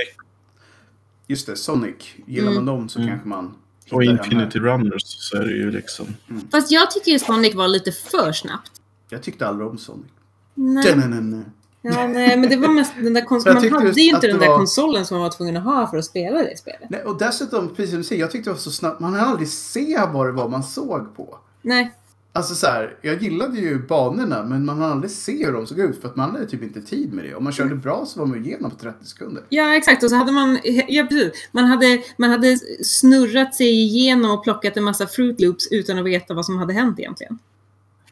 [1.28, 1.96] Just det, Sonic.
[2.26, 2.66] Gillar Mm.
[2.66, 3.10] man dem så Mm.
[3.12, 3.54] kanske man
[3.92, 4.60] och hittar den Infinity.
[4.60, 6.06] Runners så är det ju liksom...
[6.52, 8.72] Fast jag tycker ju Sonic var lite för snabbt.
[9.10, 10.06] Jag tyckte aldrig om Sonic.
[10.54, 10.84] Nej.
[10.86, 11.46] Dun-dun-dun.
[11.82, 14.28] Ja, nej, men det var mest den där kons- Så jag man hade ju inte
[14.28, 16.90] den där var- konsolen som man var tvungen att ha för att spela det spelet.
[16.90, 19.00] Nej, och dessutom, precis som du säger, jag tyckte det var så snabbt.
[19.00, 21.38] Man hann aldrig se vad det var man såg på.
[21.62, 21.94] Nej,
[22.38, 25.80] Alltså så här, jag gillade ju banorna men man hann aldrig se hur de såg
[25.80, 27.36] ut för att man hade typ inte tid med det.
[27.36, 29.44] Om man körde bra så var man igenom på 30 sekunder.
[29.50, 30.04] ja exakt.
[30.04, 31.50] Och så hade man, ja precis.
[31.52, 36.06] Man hade, man hade snurrat sig igenom och plockat en massa Fruit Loops utan att
[36.06, 37.40] veta vad som hade hänt egentligen.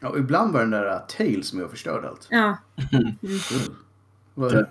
[0.00, 2.26] Ja, och ibland var den där uh, Tails med och förstörde allt.
[2.30, 2.58] Ja,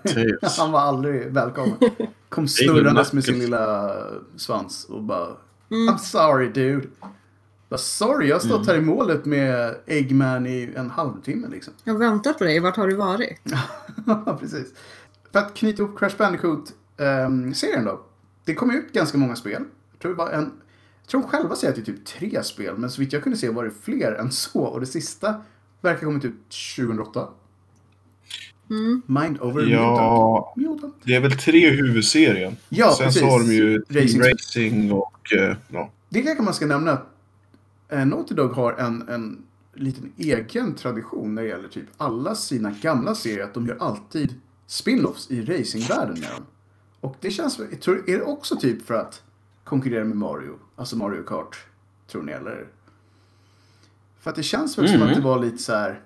[0.04, 0.58] Tails.
[0.58, 1.76] Han var aldrig välkommen.
[2.28, 3.92] Kom snurrandes med sin lilla
[4.36, 5.36] svans och bara
[5.70, 5.94] Mm.
[5.94, 6.86] I'm sorry dude.
[7.68, 11.72] Bara, sorry, jag har stått här i målet med Eggman i en halvtimme liksom.
[11.84, 12.60] jag har väntat på dig.
[12.60, 13.40] Vart har du varit?
[14.06, 14.66] Ja, precis.
[15.32, 18.00] För att knyta ihop Crash Bandicoot-serien då.
[18.44, 19.62] Det kom ut ganska många spel.
[19.92, 20.52] Jag tror, det var en,
[21.02, 23.22] jag tror de själva säger att det är typ tre spel, men så vitt jag
[23.22, 24.60] kunde se var det fler än så.
[24.60, 25.34] Och det sista
[25.80, 26.34] verkar ha kommit ut
[26.76, 27.28] 2008.
[28.70, 29.02] Mm.
[29.06, 30.54] Mind over Ja.
[30.56, 30.94] Mutant.
[31.04, 32.56] Det är väl tre i huvudserien.
[32.68, 33.20] Ja, Sen precis.
[33.22, 35.32] så har de ju Racing- Racing och...
[35.38, 35.90] eh, ja.
[36.08, 37.06] Det kanske man ska nämna att
[37.88, 39.42] Naughty Dog har en, en
[39.74, 43.44] liten egen tradition när det gäller typ alla sina gamla serier.
[43.44, 44.34] Att de gör alltid
[44.66, 46.46] spin-offs i racingvärlden med dem.
[47.00, 49.22] Och det känns, tror, är det också typ för att
[49.64, 50.58] konkurrera med Mario?
[50.76, 51.66] Alltså Mario Kart,
[52.06, 52.66] tror ni eller?
[54.20, 55.08] För att det känns väl som Mm.
[55.08, 56.00] att det var lite så här.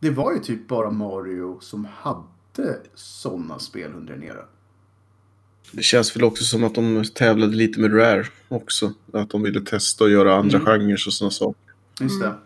[0.00, 4.44] Det var ju typ bara Mario som hade sådana spel under en era.
[5.72, 8.92] Det känns väl också som att de tävlade lite med Rare också.
[9.12, 10.66] Att de ville testa och göra andra Mm.
[10.66, 11.60] genrer och sådana saker.
[12.00, 12.28] Just Mm.
[12.28, 12.36] det.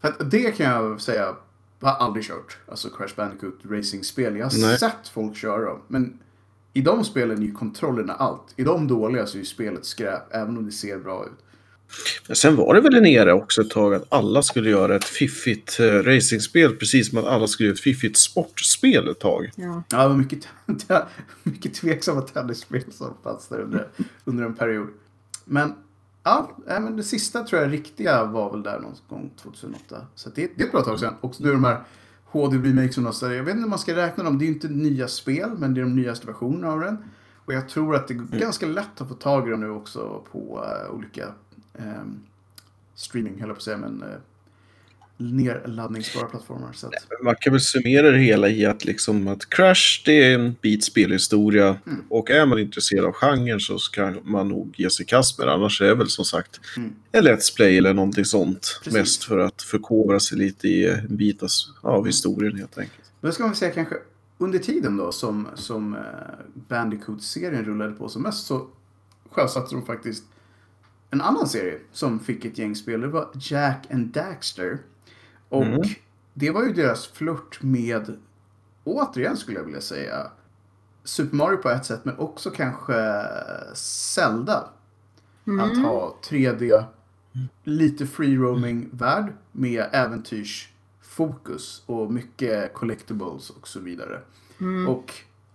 [0.00, 1.34] För att det kan jag säga,
[1.80, 2.58] jag har aldrig kört.
[2.66, 4.36] Alltså Crash Bandicoot racing-spel.
[4.36, 4.78] Jag har Nej.
[4.78, 5.78] sett folk köra dem.
[5.88, 6.18] Men
[6.72, 8.54] i de spelen är ju kontrollerna allt.
[8.56, 11.44] I de dåliga så är ju spelet skräp, även om det ser bra ut.
[12.26, 15.04] Men sen var det väl en era också ett tag att alla skulle göra ett
[15.04, 16.76] fiffigt eh, racingspel.
[16.76, 19.50] Precis som att alla skulle göra ett fiffigt sportspel ett tag.
[19.56, 19.82] Ja.
[19.90, 20.48] Ja, det var mycket,
[21.42, 23.88] mycket tveksamma tennisspel som fanns där under,
[24.24, 24.88] under en period.
[25.44, 25.74] Men
[26.22, 30.06] ja, men det sista tror jag riktiga var väl där någon gång 2008.
[30.14, 31.14] Så det, det är ett bra tag sedan.
[31.20, 31.82] Och nu de här
[32.24, 34.38] HD-remakes och så där, Jag vet inte om man ska räkna dem.
[34.38, 36.96] Det är ju inte nya spel, men det är de nyaste versionerna av den.
[37.44, 40.24] Och jag tror att det är ganska lätt att få tag i dem nu också
[40.32, 41.24] på eh, olika
[41.78, 42.20] ehm,
[42.94, 44.08] streaming, höll jag på att säga, men uh,
[45.20, 46.72] nerladdningsbara plattformar.
[46.72, 50.34] Så att, Man kan väl summera det hela i att, liksom att Crash det är
[50.34, 51.78] en bit spelhistoria.
[51.86, 52.04] Mm.
[52.08, 55.52] Och är man intresserad av genren så ska man nog ge sig kast med det.
[55.52, 56.92] Annars är det väl som sagt Mm.
[57.12, 58.80] en Let's Play eller någonting sånt.
[58.84, 58.98] Precis.
[58.98, 61.48] Mest för att förkovra sig lite i en bit av,
[61.80, 63.10] av historien helt enkelt.
[63.20, 63.94] Men ska man säga kanske
[64.38, 66.00] under tiden då som, som eh,
[66.68, 68.66] Bandicoot-serien rullade på som mest så
[69.30, 70.24] sjösatte de faktiskt
[71.10, 73.00] en annan serie som fick ett gäng spel.
[73.00, 74.78] Det var Jack and Daxter.
[75.48, 75.80] Och Mm.
[76.34, 78.16] det var ju deras flört med,
[78.84, 80.30] återigen skulle jag vilja säga,
[81.04, 83.22] Super Mario på ett sätt men också kanske
[83.74, 84.68] Zelda.
[85.60, 86.84] Att ha 3D,
[87.64, 94.20] lite free roaming värld med äventyrsfokus och mycket collectibles och så vidare.
[94.88, 95.14] Och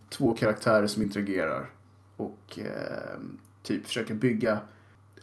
[0.09, 1.69] två karaktärer som interagerar
[2.17, 3.19] och eh,
[3.63, 4.59] typ försöka bygga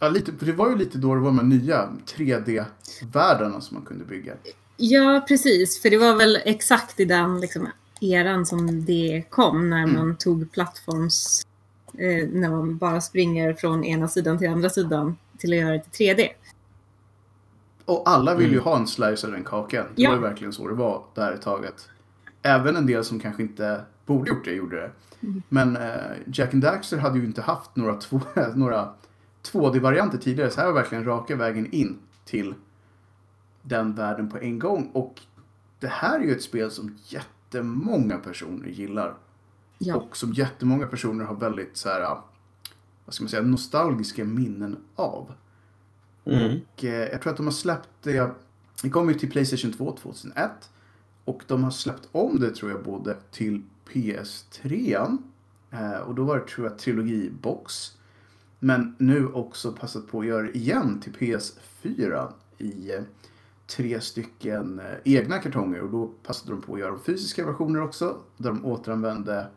[0.03, 3.77] Ja, lite, för det var ju lite då det var de här nya 3D-världarna som
[3.77, 4.33] man kunde bygga.
[4.77, 5.81] ja, precis.
[5.81, 7.67] För det var väl exakt i den liksom,
[8.01, 11.45] eran som det kom när man tog plattforms...
[11.97, 15.83] Eh, när man bara springer från ena sidan till andra sidan till att göra det
[15.91, 16.27] till 3D.
[17.85, 19.85] Och alla vill ju ha en slice av den kakan.
[19.95, 20.09] Det Ja.
[20.09, 21.89] var ju verkligen så det var där ett taget.
[22.41, 24.91] Även en del som kanske inte borde gjort det gjorde det.
[25.49, 25.91] Men eh,
[26.33, 28.21] Jack and Daxter hade ju inte haft några, två,
[28.55, 28.89] några
[29.51, 30.49] 2D-varianter tidigare.
[30.49, 32.53] Så här var verkligen raka vägen in till
[33.61, 34.91] den världen på en gång.
[34.93, 35.21] Och
[35.79, 39.15] det här är ju ett spel som jättemånga personer gillar.
[39.77, 39.95] Ja.
[39.95, 42.17] Och som jättemånga personer har väldigt så här,
[43.05, 45.33] vad ska man säga, nostalgiska minnen av.
[46.25, 46.59] Mm.
[46.75, 48.31] Och, eh, jag tror att de har släppt det,
[48.83, 50.51] det kom ju till Playstation 2 2001.
[51.25, 55.17] Och de har släppt om det tror jag både till PS3.
[55.71, 57.97] Eh, och då var det tror jag trilogibox.
[58.65, 63.01] Men nu också passat på att göra det igen till PS4 i eh,
[63.67, 65.81] tre stycken eh, egna kartonger.
[65.81, 68.17] Och då passade de på att göra de fysiska versioner också.
[68.37, 69.47] Där de återanvände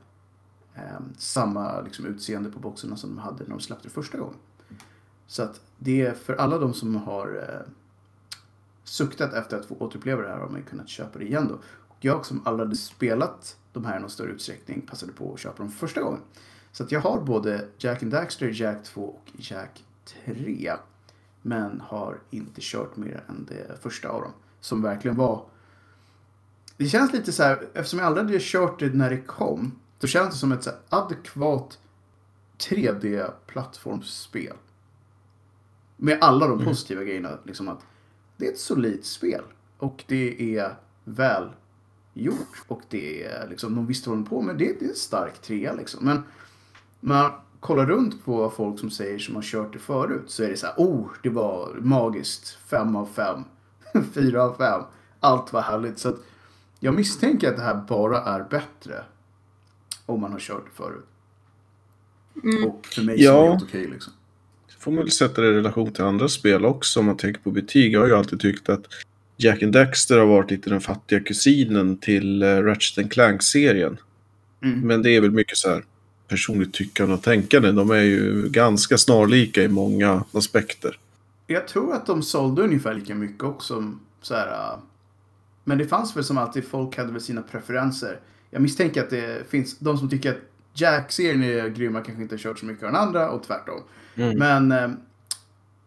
[0.75, 0.83] eh,
[1.19, 4.37] samma liksom, utseende på boxarna som de hade när de släppte det första gången.
[5.27, 7.73] Så att det är för alla de som har eh,
[8.85, 11.55] suktat efter att få återuppleva det här har man ju kunnat köpa det igen då.
[11.65, 15.41] Och jag som aldrig hade spelat de här i någon större utsträckning passade på att
[15.41, 16.21] köpa dem första gången.
[16.77, 19.85] Så att jag har både Jack and Daxter, Jack 2 och Jack
[20.25, 20.73] 3.
[21.43, 24.33] Men har inte kört mer än det första av dem.
[24.61, 25.45] Som verkligen var...
[26.77, 29.79] Det känns lite så här, eftersom jag aldrig hade kört det när det kom.
[29.99, 31.79] Då känns det som ett så adekvat
[32.59, 34.55] 3D-plattformsspel.
[35.97, 37.39] Med alla de positiva grejerna.
[37.45, 37.81] Liksom att
[38.37, 39.43] det är ett solidt spel.
[39.79, 41.51] Och det är väl
[42.15, 42.65] gjort.
[42.69, 44.59] Och det är liksom, de visste vad de på med.
[44.59, 46.05] Det, det är en stark trea liksom.
[46.05, 46.23] Men
[47.07, 50.23] man kollar runt på folk som säger som har kört det förut.
[50.27, 52.59] Så är det så här, oh, det var magiskt.
[52.71, 53.45] Fem av fem.
[54.15, 54.83] Fyra av fem.
[55.21, 55.99] Allt var härligt.
[55.99, 56.17] Så att
[56.81, 59.05] jag misstänker att det här bara är bättre.
[60.07, 61.05] Om man har kört det förut.
[62.69, 63.39] Och för mig så Ja.
[63.39, 64.13] är det helt okej liksom.
[64.79, 67.51] får man väl sätta det i relation till andra spel också om man tänker på
[67.51, 67.93] betyg.
[67.93, 68.85] Jag har ju alltid tyckt att
[69.37, 73.99] Jack and Daxter har varit lite den fattiga kusinen till uh, Ratchet and Clank-serien.
[74.63, 74.81] Mm.
[74.81, 75.85] Men det är väl mycket så här
[76.29, 77.73] personligt tyckande och tänkande.
[77.73, 80.99] De är ju ganska snarlika i många aspekter.
[81.47, 83.95] Jag tror att de sålde ungefär lika mycket också.
[84.23, 84.79] Så här, äh,
[85.65, 88.21] men det fanns väl som alltid, folk hade väl sina preferenser.
[88.51, 90.41] Jag misstänker att det finns de som tycker att
[90.75, 93.83] Jack-serien är grymma kanske inte har kört så mycket av den andra och tvärtom.
[94.15, 94.39] Mm.
[94.39, 94.97] Men eh,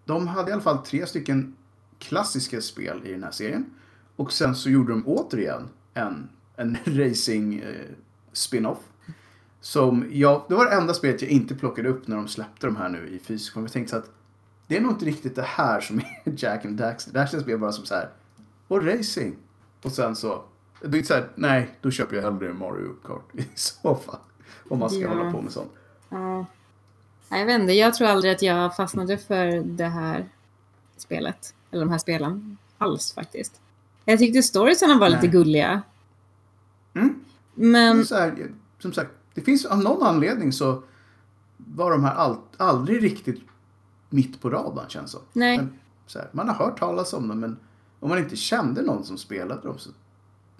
[0.05, 1.55] de hade i alla fall tre stycken
[1.99, 3.65] klassiska spel i den här serien.
[4.15, 7.85] Och sen så gjorde de återigen en, en racing eh,
[8.33, 8.79] spin-off.
[9.61, 12.75] Som jag, det var det enda spelet jag inte plockade upp när de släppte de
[12.75, 13.63] här nu i fysisk form.
[13.63, 14.11] Jag tänkte så att
[14.67, 16.05] det är nog inte riktigt det här som är
[16.37, 17.13] Jack and Daxter.
[17.13, 18.09] Det här känns mer bara som så här,
[18.67, 19.35] och racing.
[19.83, 20.43] Och sen så,
[20.81, 24.19] det är så här, nej, då köper jag hellre Mario Kart i så fall.
[24.69, 25.09] Om man ska Ja.
[25.09, 25.71] hålla på med sånt.
[26.09, 26.45] Ja.
[27.29, 30.29] Jag vet inte, jag tror aldrig att jag fastnade för det här
[30.97, 31.53] spelet.
[31.71, 32.57] Eller de här spelen.
[32.77, 33.61] Alls faktiskt.
[34.05, 35.31] Jag tyckte storiesarna var lite Nej.
[35.31, 35.81] gulliga.
[36.93, 37.19] Mm.
[37.53, 40.83] Men här, som sagt, det finns av någon anledning så
[41.57, 43.41] var de här all, aldrig riktigt
[44.09, 45.21] mitt på radarn känns som.
[45.33, 45.57] nej.
[45.57, 45.73] Men,
[46.07, 47.57] så här, man har hört talas om dem men
[47.99, 49.89] om man inte kände någon som spelade dem så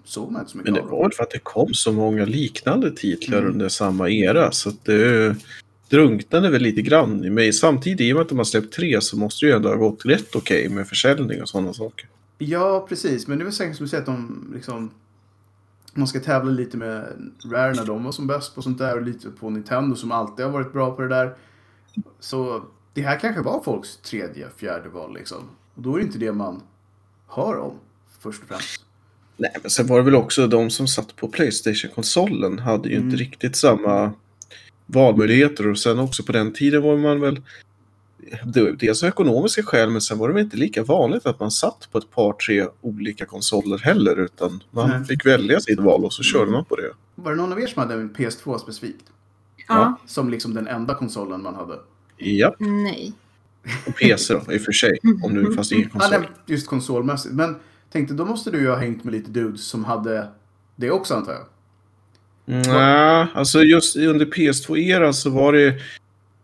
[0.04, 2.24] såg man inte så mycket Men det var väl för att det kom så många
[2.24, 3.50] liknande titlar Mm.
[3.52, 4.52] under samma era.
[4.52, 5.36] Så att det
[5.88, 7.52] drunknade väl lite grann i mig.
[7.52, 9.76] Samtidigt, i och med att de har släppt tre så måste det ju ändå ha
[9.76, 12.08] gått rätt okej med försäljning och sådana saker.
[12.38, 13.26] Ja, precis.
[13.26, 14.90] Men det är väl säkert som du säger att de liksom
[16.00, 17.04] man ska tävla lite med
[17.52, 20.44] Rare när de var som bäst på sånt där och lite på Nintendo som alltid
[20.44, 21.34] har varit bra på det där.
[22.20, 25.38] Så det här kanske var folks tredje, fjärde val liksom.
[25.74, 26.62] Och då är det inte det man
[27.28, 27.74] hör om
[28.20, 28.84] först och främst.
[29.36, 33.08] Nej, men sen var det väl också de som satt på Playstation-konsolen hade ju Mm.
[33.08, 34.12] inte riktigt samma
[34.86, 37.42] valmöjligheter och sen också på den tiden var man väl
[38.78, 41.98] dels av ekonomiska skäl men sen var det inte lika vanligt att man satt på
[41.98, 45.04] ett par tre olika konsoler heller utan man Nej.
[45.04, 46.90] fick välja sitt val och så körde man på det.
[47.14, 49.04] Var det någon av er som hade en PS2 specifikt?
[49.68, 49.98] Ja.
[50.06, 51.74] Som liksom den enda konsolen man hade?
[52.16, 53.12] Ja, Nej.
[53.86, 56.20] och PC då i och för sig om nu fast ingen Ja, konsol.
[56.20, 57.34] nej, just konsolmässigt.
[57.34, 57.56] Men
[57.92, 60.28] tänkte, då måste du ju ha hängt med lite dudes som hade
[60.76, 61.42] det också antar jag?
[62.44, 65.74] Nej, alltså just under PS2-eran så var det...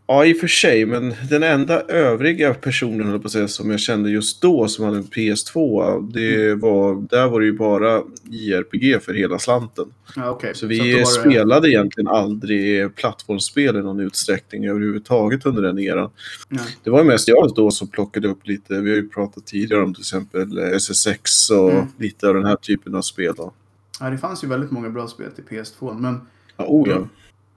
[0.09, 4.11] Ja, i och för sig, men den enda övriga personen, på säga, som jag kände
[4.11, 9.15] just då som hade en PS2, det var, där var det ju bara JRPG för
[9.15, 9.85] hela slanten.
[10.17, 10.55] Ja, okej.
[10.55, 16.11] Så vi det- spelade egentligen aldrig plattformsspel i någon utsträckning överhuvudtaget under den eran.
[16.49, 16.65] Nej.
[16.85, 19.95] Det var mest jag då som plockade upp lite, vi har ju pratat tidigare om
[19.95, 21.87] till exempel SSX och Mm.
[21.99, 23.35] lite av den här typen av spel.
[23.37, 23.53] Då.
[24.01, 25.99] Ja, det fanns ju väldigt många bra spel till PS2.
[26.01, 26.21] Men
[26.59, 27.09] Ja, oh, ja.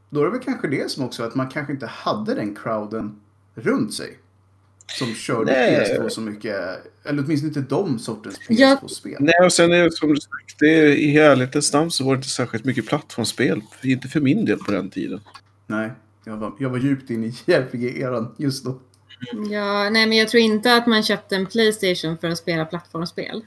[0.10, 3.20] Då är det väl kanske det som också att man kanske inte hade den crowden
[3.56, 4.20] runt sig.
[4.88, 5.98] Som körde Nej.
[6.00, 6.56] PS2 så mycket.
[7.04, 8.80] Eller åtminstone inte de sortens Ja.
[8.82, 9.18] PS2-spel.
[9.20, 12.12] Nej, och sen är det som du sagt, det är, i ärlighetens namn så var
[12.12, 13.62] det inte särskilt mycket plattformsspel.
[13.84, 15.20] Inte för min del på den tiden.
[15.68, 15.92] Nej,
[16.24, 18.80] jag var, jag var djupt inne i JRPG-eran just då.
[19.52, 23.46] Ja, nej, men jag tror inte att man köpte en Playstation för att spela plattformsspel.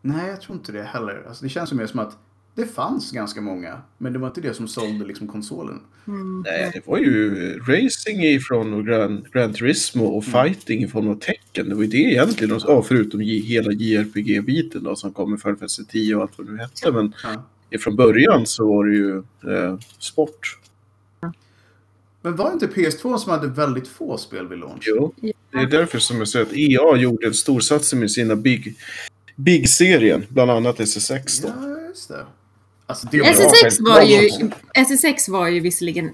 [0.00, 1.24] Nej, jag tror inte det heller.
[1.28, 2.18] Alltså, det känns ju mer som att
[2.54, 5.80] det fanns ganska många, men det var inte det som sålde liksom konsolen.
[6.06, 6.40] Mm.
[6.46, 11.14] Nej, det var ju racing ifrån och Gran, Gran Turismo och fighting i form av
[11.18, 11.68] tecken.
[11.68, 16.14] Det var ju det egentligen, ja, förutom hela JRPG-biten då som kommer för Fantasy 10
[16.16, 16.92] och allt vad det nu hette.
[16.92, 17.14] Men
[17.70, 17.78] Ja.
[17.78, 19.16] från början så var det ju
[19.52, 20.58] eh, sport.
[22.22, 24.82] Men var det inte PS2 som hade väldigt få spel vid launch?
[24.86, 25.14] Jo,
[25.52, 28.76] det är därför som jag säger att EA gjorde en stor satsning med sina Big,
[29.36, 31.48] Big-serien, bland annat SSX då.
[31.48, 32.26] Ja, just det.
[32.86, 36.12] Alltså, det var var, ju, SSX var ju visserligen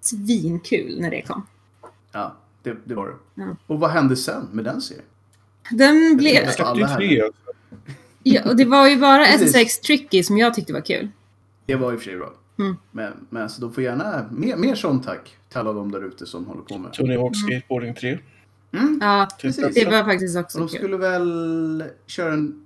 [0.00, 1.46] svinkul när det kom.
[2.12, 3.14] Ja, det, det var det.
[3.34, 3.56] Ja.
[3.66, 5.04] Och vad hände sen med den serien?
[5.70, 6.34] Den blev...
[6.34, 7.22] Jag släppte tre.
[8.22, 9.26] Ja, och det var ju bara.
[9.26, 11.08] SSX Tricky som jag tyckte var kul.
[11.66, 12.32] Det var i och för sig bra.
[12.58, 12.76] Mm.
[12.90, 16.26] Men, men alltså, de får gärna mer, mer sånt tack till alla de där ute
[16.26, 16.92] som håller på med.
[16.92, 18.18] Tony Hawk Skateboarding 3.
[18.72, 18.98] Mm.
[19.02, 19.74] Ja, Precis.
[19.74, 20.78] det var faktiskt Och också de kul.
[20.78, 22.64] skulle väl köra en...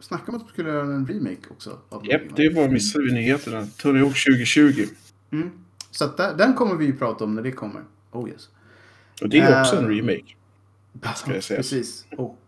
[0.00, 1.78] Snacka om att de skulle göra en remake också.
[1.88, 3.66] Av Japp, det var missade vi nyheterna.
[3.76, 4.84] Tony Hawk 2020.
[5.32, 5.50] Mm.
[5.90, 7.82] Så att där, den kommer vi ju prata om när det kommer.
[8.12, 8.48] Oh yes.
[9.22, 10.24] Och det är också Eh, en remake.
[11.16, 11.56] Ska jag säga.
[11.58, 12.06] Precis.
[12.16, 12.38] Och...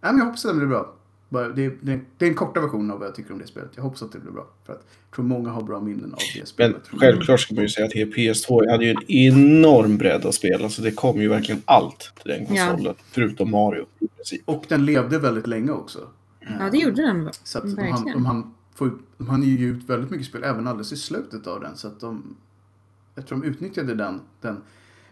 [0.00, 0.94] Nej, men jag hoppas att det blir bra.
[1.28, 3.70] Bara, Det, det, det är en korta version av vad jag tycker om det spelet.
[3.74, 4.46] Jag hoppas att det blir bra.
[4.66, 6.82] För att jag tror många har bra minnen av det Men spelet.
[6.88, 10.64] självklart ska man ju säga att PS2 hade ju en enorm bredd av spel.
[10.64, 12.66] Alltså det kom ju verkligen allt till den Ja.
[12.70, 12.94] konsolen.
[13.10, 14.42] Förutom Mario i princip.
[14.44, 15.98] Och den levde väldigt länge också.
[16.58, 17.30] Ja, det gjorde den.
[17.42, 18.12] Så att de Verkligen.
[18.12, 21.46] de, hann få, ut- de hann ju ut väldigt mycket spel även alldeles i slutet
[21.46, 21.76] av den.
[21.76, 22.36] Så att de,
[23.14, 24.62] jag tror de utnyttjade den, den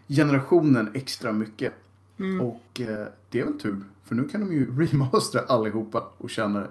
[0.08, 1.72] generationen extra mycket.
[2.18, 2.40] Mm.
[2.40, 3.84] Och eh, det är väl tur.
[4.04, 6.66] För nu kan de ju remastera allihopa och tjäna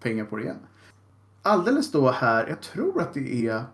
[0.00, 0.56] pengar på det igen.
[1.42, 3.64] Alldeles då här, jag tror att det är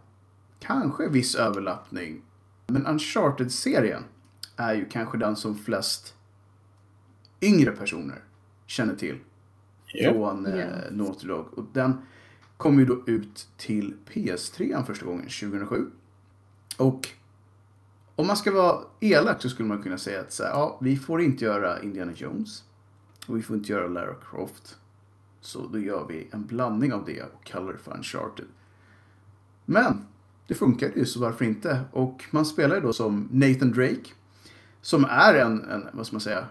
[0.60, 2.22] kanske viss överlappning.
[2.66, 4.02] Men Uncharted-serien
[4.56, 6.14] är ju kanske den som flest
[7.40, 8.22] yngre personer
[8.66, 9.18] känner till
[9.92, 10.12] Ja.
[10.12, 10.66] från eh, Ja.
[10.90, 11.58] Naughty Dog.
[11.58, 12.02] Och den
[12.56, 15.90] kom ju då ut till PS3 första gången 2007.
[16.76, 17.08] Och
[18.16, 20.96] om man ska vara elak så skulle man kunna säga att så här, ja, vi
[20.96, 22.64] får inte göra Indiana Jones.
[23.26, 24.76] Och vi får inte göra Lara Croft.
[25.40, 28.46] Så då gör vi en blandning av det och kallar det för Uncharted.
[29.64, 30.06] Men
[30.46, 31.80] det funkar ju, så varför inte?
[31.92, 34.10] Och man spelar ju då som Nathan Drake.
[34.80, 36.46] Som är en, en vad ska man säga,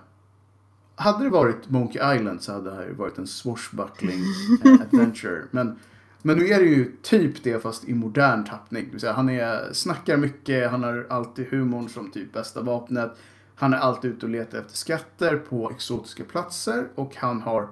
[1.02, 4.20] hade det varit Monkey Island så hade det här varit en swashbuckling
[4.66, 5.42] eh, adventure.
[5.52, 5.80] Men,
[6.22, 8.86] men nu är det ju typ det fast i modern tappning.
[8.86, 13.12] Det vill säga, han är, snackar mycket, han har alltid humorn som typ bästa vapnet.
[13.56, 17.70] Han är alltid ute och letar efter skatter på exotiska platser och han har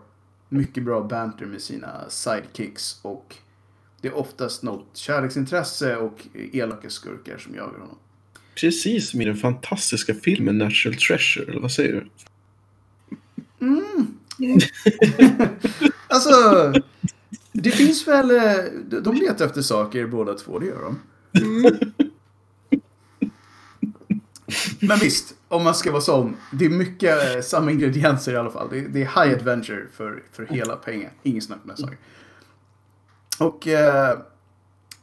[0.50, 3.36] mycket bra banter med sina sidekicks och
[4.02, 7.98] det är oftast något kärleksintresse och elaka skurkar som jagar honom.
[8.62, 12.08] Precis som i den fantastiska filmen Natural Treasure, eller vad säger du?
[16.08, 16.32] Alltså,
[17.52, 18.32] det finns väl...
[18.32, 18.64] eh,
[19.02, 21.00] de- letar efter saker båda två, det gör de.
[24.82, 26.36] Men visst, om man ska vara sån.
[26.52, 28.68] Det är mycket eh, samma ingredienser i alla fall.
[28.70, 31.12] Det, det är high adventure för, för hela pengen.
[31.24, 31.98] Ingen snack om den saken.
[33.40, 34.20] Och eh,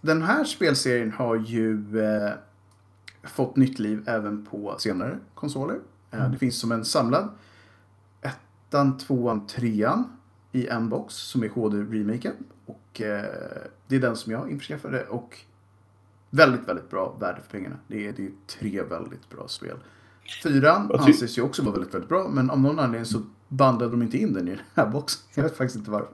[0.00, 2.32] den här spelserien har ju eh,
[3.34, 5.78] fått nytt liv även på senare konsoler.
[6.10, 7.28] Eh, det finns som en samlad
[8.68, 10.04] ettan, tvåan, trean
[10.52, 12.32] i en box som är HD-remaken.
[12.66, 13.24] Och eh,
[13.88, 15.38] det är den som jag införskaffade och
[16.30, 17.76] väldigt, väldigt bra värde för pengarna.
[17.88, 19.76] Det är, det är tre väldigt bra spel.
[20.42, 24.02] Fyran anses ju också vara väldigt, väldigt bra, men av någon anledning så bandade de
[24.02, 25.22] inte in den i den här boxen.
[25.34, 26.08] Jag vet faktiskt inte varför.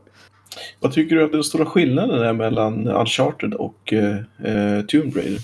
[0.80, 5.40] Vad tycker du att den stora skillnaden är mellan Uncharted och eh, eh, Tomb Raider?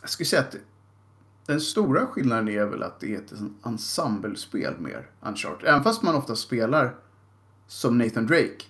[0.00, 0.56] Jag skulle säga att
[1.50, 3.32] den stora skillnaden är väl att det är ett
[3.62, 5.68] ensemblespel mer, Uncharted.
[5.68, 6.94] Även fast man ofta spelar
[7.66, 8.64] som Nathan Drake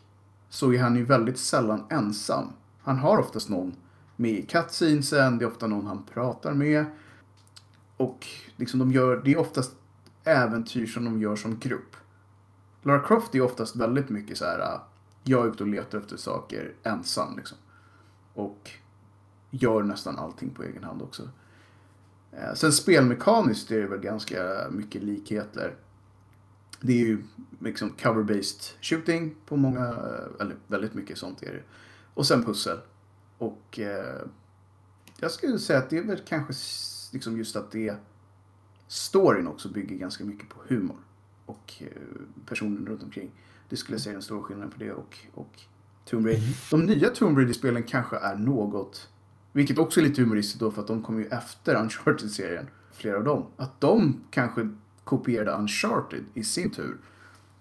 [0.48, 2.52] så är han ju väldigt sällan ensam.
[2.82, 3.76] Han har oftast någon
[4.16, 6.84] med i cutscenesen, det är ofta någon han pratar med.
[7.96, 9.72] Och liksom de gör, det är oftast
[10.24, 11.96] äventyr som de gör som grupp.
[12.82, 14.78] Lara Croft är oftast väldigt mycket så här,
[15.24, 17.58] jag är ute och letar efter saker ensam liksom.
[18.34, 18.70] Och
[19.50, 21.28] gör nästan allting på egen hand också.
[22.32, 25.74] Eh, Sen spelmekaniskt är det väl ganska mycket likheter.
[26.80, 27.22] Det är ju
[27.58, 31.62] liksom cover-based shooting på många, eh, eller väldigt mycket sånt är det.
[32.14, 32.78] Och sen pussel.
[33.38, 34.22] Och eh,
[35.16, 36.52] jag skulle säga att det är väl kanske
[37.12, 37.94] liksom just att det
[38.88, 40.98] storyn också bygger ganska mycket på humor.
[41.46, 41.86] Och eh,
[42.46, 43.30] personen runt omkring.
[43.68, 45.60] Det skulle jag säga är den stora skillnaden på det och, och
[46.04, 46.70] Tomb Raider.
[46.70, 49.08] De nya Tomb Raider-spelen kanske är något,
[49.52, 53.24] vilket också är lite humoristiskt då för att de kom ju efter Uncharted-serien, flera av
[53.24, 53.46] dem.
[53.56, 54.68] Att de kanske
[55.04, 56.96] kopierade Uncharted i sin tur.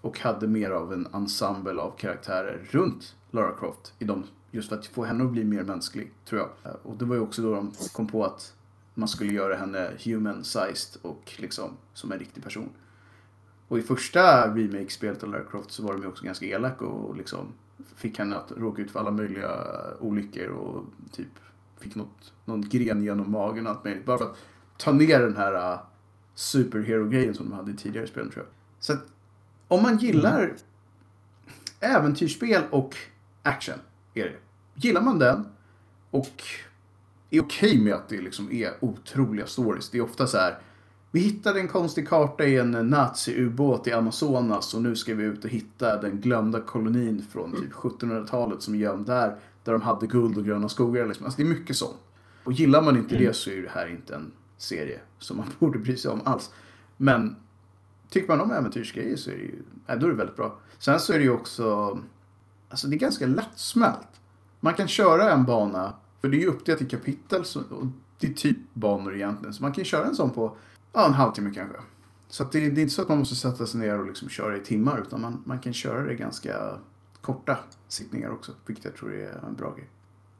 [0.01, 3.93] och hade mer av en ensemble av karaktärer runt Lara Croft.
[3.99, 6.75] I dem, just för att få henne att bli mer mänsklig, tror jag.
[6.83, 8.53] Och det var ju också då de kom på att
[8.93, 12.69] man skulle göra henne human-sized och liksom som en riktig person.
[13.67, 17.15] Och i första remake-spelet av Lara Croft så var de ju också ganska elaka och
[17.15, 17.53] liksom
[17.95, 19.51] fick henne att råka ut för alla möjliga
[19.99, 21.39] olyckor och typ
[21.79, 24.05] fick något, någon gren genom magen och allt möjligt.
[24.05, 24.37] Bara för att
[24.77, 25.79] ta ner den här uh,
[26.35, 28.53] superhero-grejen som de hade i tidigare spel tror jag.
[28.79, 29.05] Så att
[29.67, 30.53] om man gillar
[31.79, 32.95] äventyrsspel och
[33.43, 33.79] action,
[34.13, 34.37] är det.
[34.75, 35.45] Gillar man den
[36.11, 36.43] och
[37.29, 39.89] är okej med att det liksom är otroliga stories.
[39.89, 40.57] Det är ofta så här.
[41.11, 45.45] Vi hittade en konstig karta i en nazi-ubåt i Amazonas och nu ska vi ut
[45.45, 49.37] och hitta den glömda kolonin från typ 1700-talet som är gömd där.
[49.63, 51.07] Där de hade guld och gröna skogar.
[51.07, 51.25] Liksom.
[51.25, 51.97] Alltså det är mycket sånt.
[52.43, 55.79] Och gillar man inte det så är det här inte en serie som man borde
[55.79, 56.51] bry sig om alls.
[56.97, 57.35] Men
[58.09, 59.63] tycker man om äventyrsgrejer så är det ju,
[59.99, 60.59] då är det väldigt bra.
[60.79, 61.97] Sen så är det ju också,
[62.69, 64.07] alltså det är ganska lättsmält.
[64.59, 67.85] Man kan köra en bana, för det är ju uppdelat i kapitel, så, och
[68.19, 69.53] det är typ banor egentligen.
[69.53, 70.57] Så man kan köra en sån på
[70.93, 71.77] ja, en halvtimme kanske.
[72.27, 74.57] Så det, det är inte så att man måste sätta sig ner och liksom köra
[74.57, 76.79] i timmar, utan man, man kan köra det ganska
[77.21, 77.57] korta
[77.87, 79.89] sittningar också, vilket jag tror är en bra grej.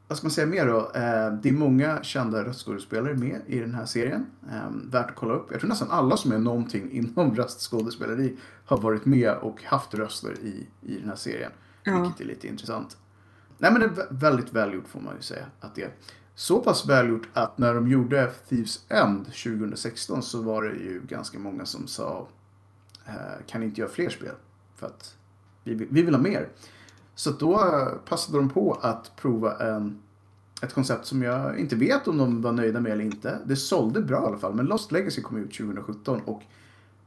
[0.08, 0.78] Vad ska man säga mer då?
[0.78, 4.26] Eh, det är många kända röstskådespelare med i den här serien.
[4.50, 5.46] Eh, värt att kolla upp.
[5.50, 10.32] Jag tror nästan alla som är någonting inom röstskådespeleri har varit med och haft röster
[10.42, 11.52] i, i den här serien.
[11.84, 12.00] Ja.
[12.02, 12.96] Vilket är lite intressant.
[13.58, 15.90] Nej men det är vä- väldigt välgjort får man ju säga att det är.
[16.34, 21.38] Så pass välgjort att när de gjorde Thieves End 2016 så var det ju ganska
[21.38, 22.28] många som sa
[23.06, 23.14] eh,
[23.46, 24.34] kan ni inte göra fler spel?
[24.76, 25.16] För att
[25.64, 26.48] vi, vill- vi vill ha mer.
[27.14, 29.98] Så då eh, passade de på att prova en,
[30.62, 33.38] ett koncept som jag inte vet om de var nöjda med eller inte.
[33.46, 36.42] Det sålde bra i alla fall, men Lost Legacy kom ut 2017 och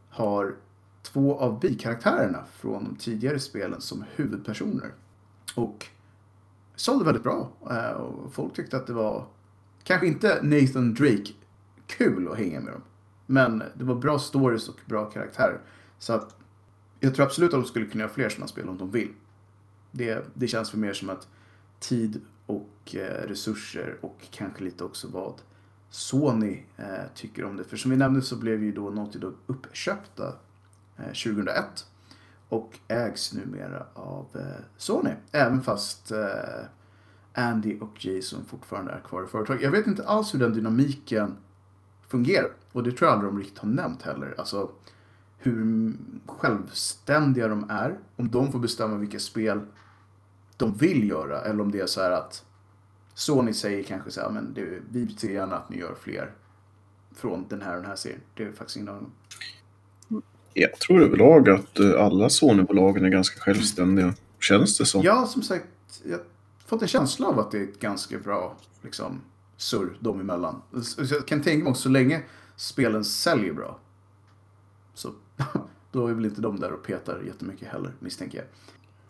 [0.10, 0.56] har
[1.02, 4.92] två av bikaraktärerna från de tidigare spelen som huvudpersoner.
[5.56, 5.86] Och
[6.76, 7.50] sålde väldigt bra.
[7.70, 9.26] Eh, och folk tyckte att det var,
[9.84, 11.32] kanske inte Nathan Drake
[11.88, 12.82] kul att hänga med dem.
[13.26, 15.62] Men det var bra stories och bra karaktärer.
[16.00, 16.36] Så att
[17.04, 19.10] jag tror absolut att de skulle kunna göra fler sådana spel om de vill.
[19.92, 21.28] Det, det känns för mer som att
[21.80, 25.34] tid och eh, resurser och kanske lite också vad
[25.90, 26.86] Sony eh,
[27.16, 27.64] tycker om det.
[27.64, 30.28] För som vi nämnde så blev ju då Naughty Dog uppköpta
[30.98, 31.88] eh, 2001
[32.50, 35.12] och ägs numera av eh, Sony.
[35.32, 36.66] Även fast eh,
[37.34, 39.64] Andy och Jason fortfarande är kvar i företaget.
[39.64, 41.38] Jag vet inte alls hur den dynamiken
[42.08, 42.52] fungerar.
[42.72, 44.36] Och det tror jag aldrig de riktigt har nämnt heller.
[44.38, 44.72] Alltså
[45.44, 45.94] hur
[46.26, 48.00] självständiga de är.
[48.16, 49.62] Om de får bestämma vilka spel
[50.58, 51.42] de vill göra.
[51.42, 52.46] Eller om det är så här att
[53.14, 56.32] Sony säger kanske så här, men det, vi ser gärna att ni gör fler
[57.16, 58.22] från den här och den här serien.
[58.34, 59.12] Det är faktiskt ingen aning.
[60.54, 64.14] Jag tror överlag att eh, alla Sony-bolagen är ganska självständiga.
[64.40, 65.02] Känns det som.
[65.04, 65.66] Ja, som sagt,
[66.04, 66.24] jag har
[66.66, 69.22] fått en känsla av att det är ett ganska bra liksom,
[69.58, 70.62] surr dem emellan.
[70.98, 72.24] Jag kan tänka mig också, så länge
[72.56, 73.80] spelen säljer bra,
[74.94, 75.12] så
[75.92, 78.48] då är väl inte de där och petar jättemycket heller, misstänker jag.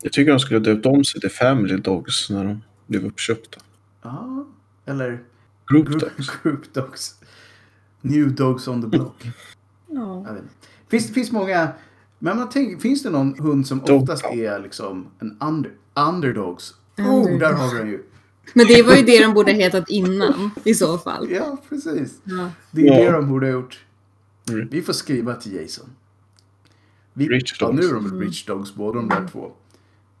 [0.02, 3.60] Jag tycker de skulle ha döpt om sig till Family Dogs när de blev uppköpta.
[4.02, 4.46] Ja,
[4.84, 5.22] eller
[5.70, 6.30] Group Group, Dogs.
[6.42, 7.14] group Dogs.
[8.00, 9.22] New Dogs on the Block.
[9.86, 10.24] Ja.
[10.26, 10.54] Jag vet inte.
[10.88, 11.68] Finns, det finns många,
[12.18, 16.74] men man tänker, finns det någon hund som Dog oftast är liksom en under, underdogs?
[16.98, 17.40] Oh, Underdogs.
[17.40, 18.02] där har vi den ju.
[18.54, 21.30] Men det var ju det de borde ha hetat innan i så fall.
[21.30, 22.20] Ja, precis.
[22.24, 22.50] Ja.
[22.70, 23.04] Det är Ja.
[23.06, 23.84] det de borde ha gjort.
[24.50, 24.68] Mm.
[24.70, 25.86] Vi får skriva till Jason.
[27.14, 27.80] Vi, Rich ja, Dogs.
[27.80, 29.52] nu är de Rich Dogs båda de där två.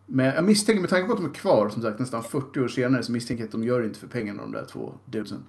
[0.06, 2.68] Men jag misstänker, med tanke på att de är kvar, som sagt nästan 40 år
[2.68, 5.44] senare, så misstänker jag att de gör inte för pengarna de där två dudesen.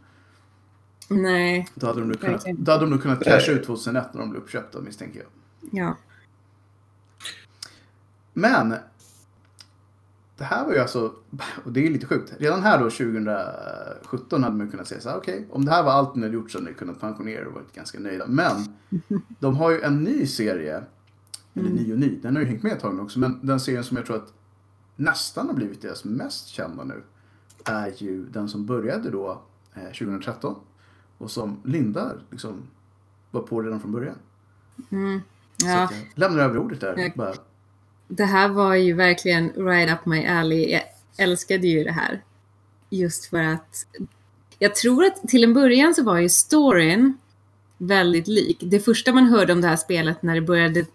[1.10, 4.22] Nej, Då hade de nog kunnat, då hade de nog kunnat casha ut 2001 när
[4.22, 5.28] de blev uppköpta, misstänker jag.
[5.82, 5.98] ja.
[8.34, 8.76] Men
[10.38, 11.14] det här var ju alltså,
[11.64, 12.34] och det är lite sjukt.
[12.39, 15.91] Redan här då 2017 hade man kunnat säga så här, okej, om det här var
[15.91, 18.26] allt ni hade gjort så hade ni kunnat pensionera och varit ganska nöjda.
[18.28, 18.56] Men
[19.39, 20.84] de har ju en ny serie,
[21.56, 23.60] eller ny och ny, den har ju hängt med ett tag nu också, men den
[23.60, 24.34] serien som jag tror att
[24.95, 27.03] nästan har blivit deras mest kända nu
[27.64, 29.41] är ju den som började då
[29.74, 30.56] eh, 2013
[31.18, 32.64] och som Linda liksom
[33.32, 34.16] var på redan från början.
[34.89, 35.22] Mm.
[35.58, 35.84] Så ja.
[35.84, 37.12] att jag lämnar över ordet där.
[37.16, 37.34] Bara,
[38.08, 40.72] Det här var ju verkligen right up my alley.
[40.72, 40.84] Jag
[41.18, 42.24] älskade ju det här.
[42.89, 43.88] Just för att
[44.60, 47.18] jag tror att till en början så var ju storyn
[47.78, 48.58] väldigt lik.
[48.62, 50.86] Det första man hörde om det här spelet när det började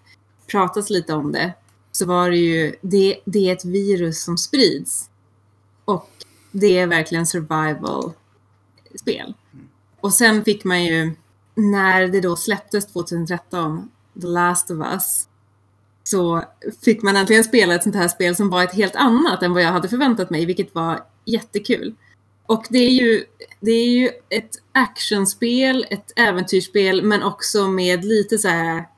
[0.50, 1.52] pratas lite om det
[1.92, 5.10] så var det ju det, det är ett virus som sprids.
[5.84, 6.10] Och
[6.52, 9.34] det är verkligen survival-spel.
[10.00, 11.12] Och sen fick man ju,
[11.54, 13.90] när det då släpptes 2013,
[14.20, 15.28] The Last of Us,
[16.02, 16.44] så
[16.84, 19.62] fick man äntligen spela ett sånt här spel som var ett helt annat än vad
[19.62, 21.94] jag hade förväntat mig, vilket var jättekul.
[22.46, 23.24] Och det är ju,
[23.60, 28.88] det är ju ett actionspel, ett äventyrsspel, men också med lite så här,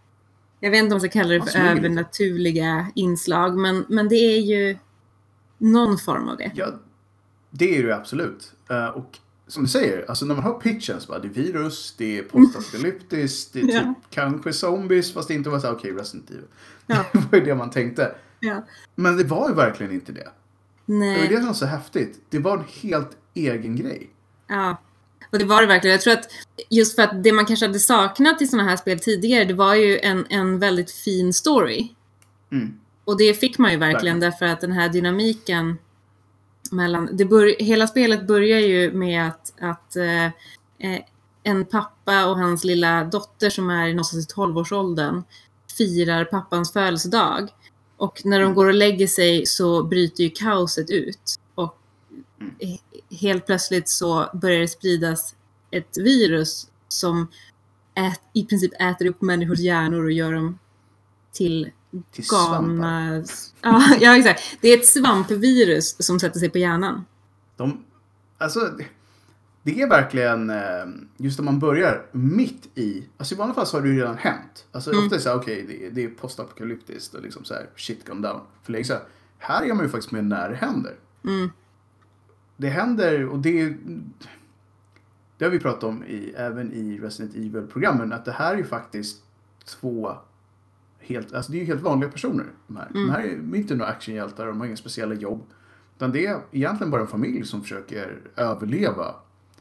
[0.62, 4.40] jag vet inte om man ska kalla det för övernaturliga inslag, men, men det är
[4.40, 4.78] ju
[5.58, 6.52] någon form av det.
[6.54, 6.66] Ja,
[7.50, 8.52] det är det ju absolut.
[8.70, 11.94] Eh, och som du säger, alltså när man hör pitchen så bara det är virus,
[11.98, 13.94] det är postapokalyptiskt, det är typ Ja.
[14.10, 16.44] kanske zombies, fast det inte var så här, okej, Resident Evil.
[16.86, 17.04] Ja.
[17.12, 18.14] det var ju det man tänkte.
[18.40, 18.64] Ja.
[18.94, 20.20] Men det var ju verkligen inte det.
[20.86, 21.28] Det var Nej.
[21.28, 22.20] det som var så häftigt.
[22.30, 24.10] Det var en helt egen grej.
[24.46, 24.76] Ja,
[25.32, 25.92] och det var det verkligen.
[25.92, 26.28] Jag tror att
[26.70, 29.74] just för att det man kanske hade saknat i sådana här spel tidigare, det var
[29.74, 31.88] ju en, en väldigt fin story.
[32.52, 32.78] Mm.
[33.04, 34.20] Och det fick man ju verkligen, Verkligen.
[34.20, 35.78] därför att den här dynamiken
[36.70, 37.08] mellan...
[37.12, 41.00] Det bör, hela spelet börjar ju med att, att eh, eh,
[41.42, 45.22] en pappa och hans lilla dotter som är i någonstans i 12-årsåldern
[45.78, 47.48] firar pappans födelsedag.
[47.96, 51.36] Och när de går och lägger sig så bryter ju kaoset ut.
[51.54, 51.78] Och
[52.40, 52.78] Mm.
[53.20, 55.34] Helt plötsligt så börjar det spridas
[55.70, 57.26] ett virus som
[57.94, 60.58] ät, i princip äter upp människors hjärnor och gör dem
[61.32, 61.70] till
[62.10, 63.24] Till galna...
[63.62, 64.42] Ja, ja, exakt.
[64.60, 67.04] Det är ett svampvirus som sätter sig på hjärnan.
[67.56, 67.84] De,
[68.38, 68.60] alltså,
[69.64, 70.84] det- är verkligen, eh,
[71.16, 74.16] just när man börjar mitt i, alltså i vanliga fall så har det ju redan
[74.16, 74.66] hänt.
[74.72, 75.04] Alltså Mm.
[75.04, 78.06] ofta är det så här, okej, det, det är postapokalyptiskt och liksom så här, shit
[78.06, 78.40] gone down.
[78.62, 79.00] För länge sedan.
[79.38, 80.94] Här är man ju faktiskt med när det händer.
[81.24, 81.50] Mm.
[82.62, 83.76] Det händer och det
[85.38, 88.64] det har vi pratat om i, även i Resident Evil-programmen, att det här är ju
[88.64, 89.22] faktiskt
[89.64, 90.12] två
[91.00, 92.46] helt, alltså det är ju helt vanliga personer.
[92.66, 93.06] De här, Mm.
[93.06, 95.42] de här är inte några actionhjältar, de har inga speciella jobb.
[95.96, 99.14] Utan det är egentligen bara en familj som försöker överleva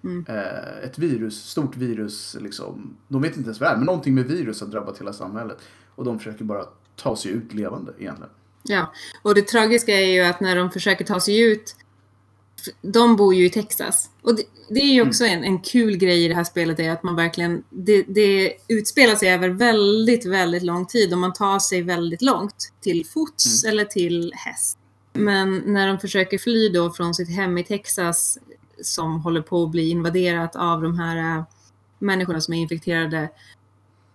[0.03, 0.25] Mm.
[0.27, 2.97] eh, ett virus, stort virus, liksom.
[3.07, 5.57] De vet inte ens vad det är, men någonting med virus har drabbat hela samhället.
[5.95, 8.31] Och de försöker bara ta sig ut levande egentligen.
[8.63, 8.91] Ja,
[9.21, 11.75] och det tragiska är ju att när de försöker ta sig ut,
[12.81, 14.09] de bor ju i Texas.
[14.21, 16.89] Och det, det är ju också en, en kul grej i det här spelet är
[16.91, 21.59] att man verkligen, det, det utspelar sig över väldigt, väldigt lång tid och man tar
[21.59, 24.77] sig väldigt långt till fots eller till häst.
[25.13, 28.37] Men när de försöker fly då från sitt hem i Texas
[28.81, 31.43] som håller på att bli invaderat av de här äh,
[31.99, 33.29] människorna som är infekterade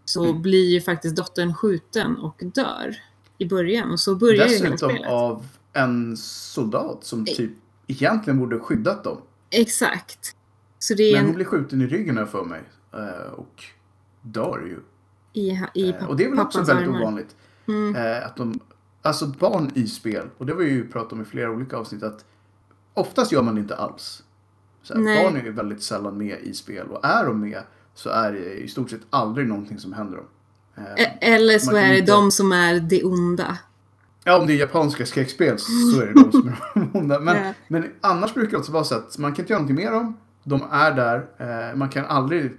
[0.05, 0.43] så Mm.
[0.43, 2.97] blir ju faktiskt dottern skjuten och dör
[3.39, 3.91] i början.
[3.91, 5.11] Och så börjar ju hela Dessutom spelet.
[5.11, 7.51] av en soldat som typ
[7.87, 9.19] egentligen borde skyddat dem.
[9.51, 10.37] Exakt.
[10.79, 12.63] Så det är Men hon en, blir skjuten i ryggen här för mig.
[12.93, 13.65] eh, Och
[14.23, 14.79] dör ju.
[15.43, 17.01] i, i Eh, Och det är väl också väldigt armar.
[17.01, 17.37] ovanligt.
[17.69, 17.97] Mm.
[17.97, 18.61] Eh, Att de,
[19.03, 22.03] alltså barn i spel, och det har vi ju pratat om i flera olika avsnitt,
[22.03, 22.25] att
[22.95, 24.23] oftast gör man det inte alls.
[24.83, 27.63] Så här, barn är ju väldigt sällan med i spel och är de med
[27.95, 30.27] så är det i stort sett aldrig någonting som händer dem.
[30.97, 33.59] E- Eller så är det inte- de som är det onda.
[34.29, 37.21] Ja, om det är japanska skräckspel så är det de som är onda.
[37.21, 37.53] Men, Ja.
[37.69, 40.17] men annars brukar det också vara så att man kan inte göra någonting med dem.
[40.45, 41.27] De är där.
[41.71, 42.53] Eh, man kan aldrig,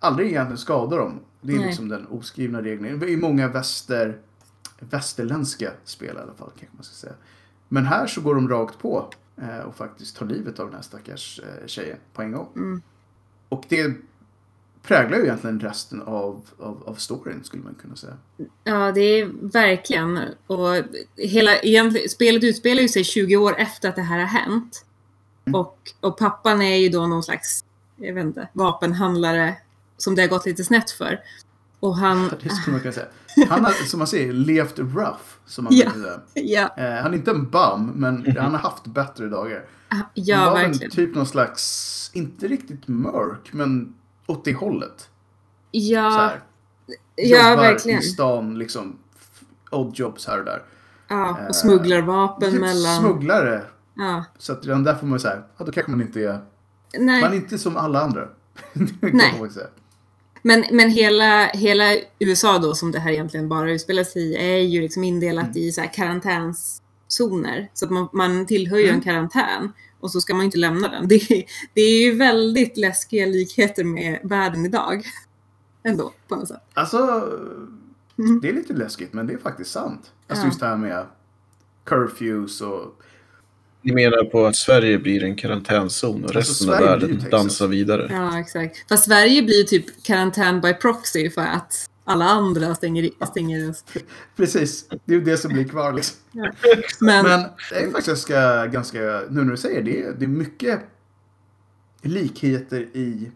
[0.00, 1.20] aldrig egentligen skada dem.
[1.40, 1.66] Det är Nej.
[1.66, 3.02] liksom den oskrivna regeln.
[3.08, 4.18] I många väster,
[4.80, 7.14] västerländska spel i alla fall, kanske man ska säga.
[7.68, 9.10] Men här så går de rakt på
[9.42, 12.48] eh, och faktiskt tar livet av den här stackars eh, tjejen på en gång.
[12.56, 12.82] Mm.
[13.48, 13.94] Och det
[14.86, 18.14] präglar ju egentligen resten av, av, av storyn, skulle man kunna säga.
[18.64, 20.20] Ja, det är verkligen.
[20.46, 20.74] Och
[21.16, 21.50] hela,
[22.08, 24.84] spelet utspelar ju sig 20 år efter att det här har hänt.
[25.46, 25.60] Mm.
[25.60, 27.64] Och, och pappan är ju då någon slags,
[27.96, 29.56] jag vet inte, vapenhandlare
[29.96, 31.20] som det har gått lite snett för.
[31.80, 32.28] Och han...
[32.42, 33.06] Det skulle man kunna säga.
[33.48, 35.20] Han har, som man säger, levt rough.
[35.46, 35.90] Som man Ja.
[35.92, 36.20] säga.
[36.34, 39.64] Ja, Eh, han är inte en bum, men han har haft bättre dagar.
[39.88, 40.90] Han ja var väl verkligen.
[40.90, 43.94] typ någon slags, inte riktigt mörk, men
[44.26, 44.98] åt det hållet.
[45.00, 45.08] Så
[45.70, 46.40] Ja, här.
[47.16, 47.98] ja Jobbar verkligen.
[47.98, 48.98] i stan, liksom.
[49.70, 50.62] Odd jobs här och där.
[51.08, 53.00] Ja, Eh, och smugglarvapen Typ mellan...
[53.00, 53.62] Smugglare.
[53.94, 54.24] Ja.
[54.38, 56.40] Så att redan där får man säga, ja, då kanske man inte är,
[56.98, 57.20] Nej.
[57.20, 58.28] man är inte som alla andra.
[59.00, 59.48] Nej.
[60.42, 64.56] Men, men hela, hela USA då, som det här egentligen bara utspelar sig i, är
[64.62, 65.56] ju liksom indelat Mm.
[65.56, 67.70] i så här karantänszoner.
[67.74, 68.94] Så att man, man tillhör ju Mm.
[68.96, 69.72] en karantän
[70.06, 71.08] och så ska man inte lämna den.
[71.08, 71.44] Det, är-
[71.74, 75.04] det är ju väldigt läskiga likheter med världen idag.
[75.84, 76.62] Ändå, på något sätt.
[76.74, 77.28] Alltså,
[78.18, 78.40] Mm.
[78.40, 80.12] det är lite läskigt, men det är faktiskt sant.
[80.28, 80.48] Alltså Ja.
[80.48, 81.06] just det här med
[81.84, 83.02] curfews och
[83.82, 87.30] Ni menar på att Sverige blir en karantänzon och Alltså, resten av Sverige blir världen
[87.30, 88.08] dansar vidare.
[88.10, 88.88] Ja, exakt.
[88.88, 93.84] Fast Sverige blir typ karantän by proxy för att alla andra stänger, stänger oss.
[94.36, 96.18] Precis, det är ju det som blir kvar liksom.
[97.00, 97.40] Men, Men
[97.70, 98.98] det är faktiskt ganska, ganska
[99.30, 100.80] nu när du säger det, det är mycket
[102.02, 103.30] likheter i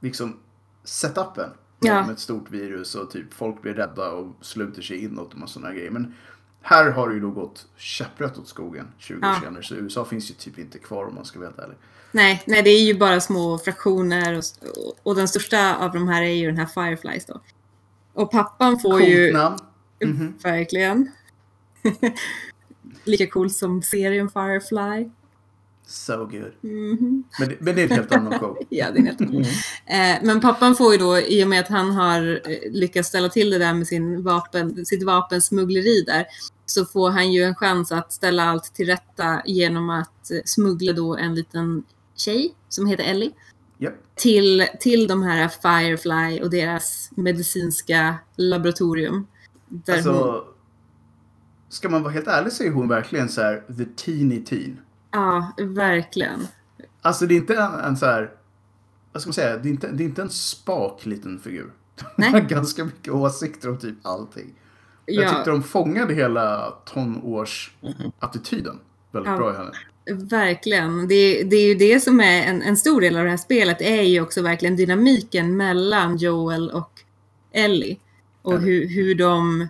[0.00, 0.36] liksom
[0.84, 1.50] setupen.
[1.80, 2.02] Ja.
[2.02, 5.74] Med ett stort virus och typ folk blir rädda och sluter sig inåt och sådana
[5.74, 5.90] grejer.
[5.90, 6.14] Men
[6.62, 9.40] här har det ju då gått käpprätt åt skogen 20 år Ja.
[9.42, 9.62] senare.
[9.62, 11.76] Så USA finns ju typ inte kvar om man ska vara helt ärlig.
[12.12, 14.44] Nej, nej, det är ju bara små fraktioner och,
[15.02, 17.40] och den största av de här är ju den här Fireflies då.
[18.18, 19.32] Och pappan får Coolt ju...
[19.32, 19.58] namn.
[20.04, 20.34] Mhm.
[20.42, 21.10] Verkligen.
[23.04, 25.10] Lika cool som serien Firefly.
[25.86, 26.52] So good.
[26.60, 27.24] Mhm.
[27.38, 28.58] Men, det, men det är en helt annan show.
[28.68, 29.42] Ja, det är helt Mm.
[29.86, 33.28] eh, Men pappan får ju då, i och med att han har eh, lyckats ställa
[33.28, 36.26] till det där med sin vapen, sitt vapensmuggleri där,
[36.66, 40.92] så får han ju en chans att ställa allt till rätta genom att eh, smuggla
[40.92, 41.82] då en liten
[42.16, 43.30] tjej som heter Ellie
[43.78, 43.94] Japp.
[44.14, 49.26] till, till de här Firefly och deras medicinska laboratorium.
[49.68, 50.44] Där hon, Alltså,
[51.68, 54.80] ska man vara helt ärlig så är hon verkligen så här the teeny teen.
[55.10, 56.46] ja, verkligen.
[57.02, 58.30] Alltså det är inte en, en så här,
[59.12, 61.72] vad ska man säga, det är inte, det är inte en spak liten figur.
[62.16, 62.30] Nej.
[62.30, 64.54] har ganska mycket åsikter om typ allting.
[65.06, 65.28] Jag Ja.
[65.30, 68.80] tyckte de fångade hela tonårsattityden
[69.12, 69.36] väldigt Ja.
[69.36, 69.70] bra i henne.
[70.10, 71.08] Verkligen.
[71.08, 73.80] Det, det är ju det som är en, en stor del av det här spelet
[73.80, 76.90] är ju också verkligen dynamiken mellan Joel och
[77.52, 77.98] Ellie.
[78.42, 79.68] Och hur, hur de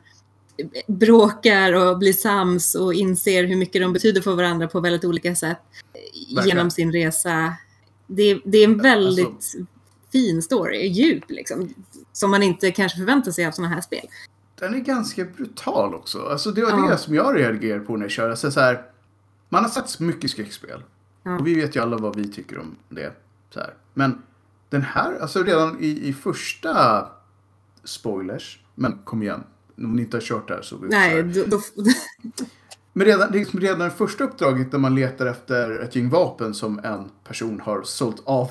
[0.86, 5.34] bråkar och blir sams och inser hur mycket de betyder för varandra på väldigt olika
[5.34, 5.58] sätt
[6.44, 7.54] genom sin resa.
[8.06, 9.58] Det, det är en väldigt Alltså-
[10.12, 11.74] fin story, djup liksom,
[12.12, 14.06] som man inte kanske förväntar sig av sådana här spel.
[14.60, 16.18] Den är ganska brutal också.
[16.22, 16.88] Alltså det var Ja.
[16.90, 18.30] det som jag reagerade på när jag körde.
[18.30, 18.82] Alltså så här,
[19.48, 20.82] man har sett mycket skräckspel.
[21.22, 21.38] Ja.
[21.38, 23.12] Och vi vet ju alla vad vi tycker om det.
[23.50, 23.74] Så här.
[23.94, 24.22] Men
[24.68, 27.06] den här, alltså redan i, i första
[27.84, 28.60] spoilers.
[28.74, 29.44] Men kom igen.
[29.76, 30.76] Om ni inte har kört det här så...
[30.76, 31.60] Nej, då, då,
[32.92, 36.08] Men redan, det är liksom redan det första uppdraget när man letar efter ett gäng
[36.08, 38.50] vapen som en person har sålt av.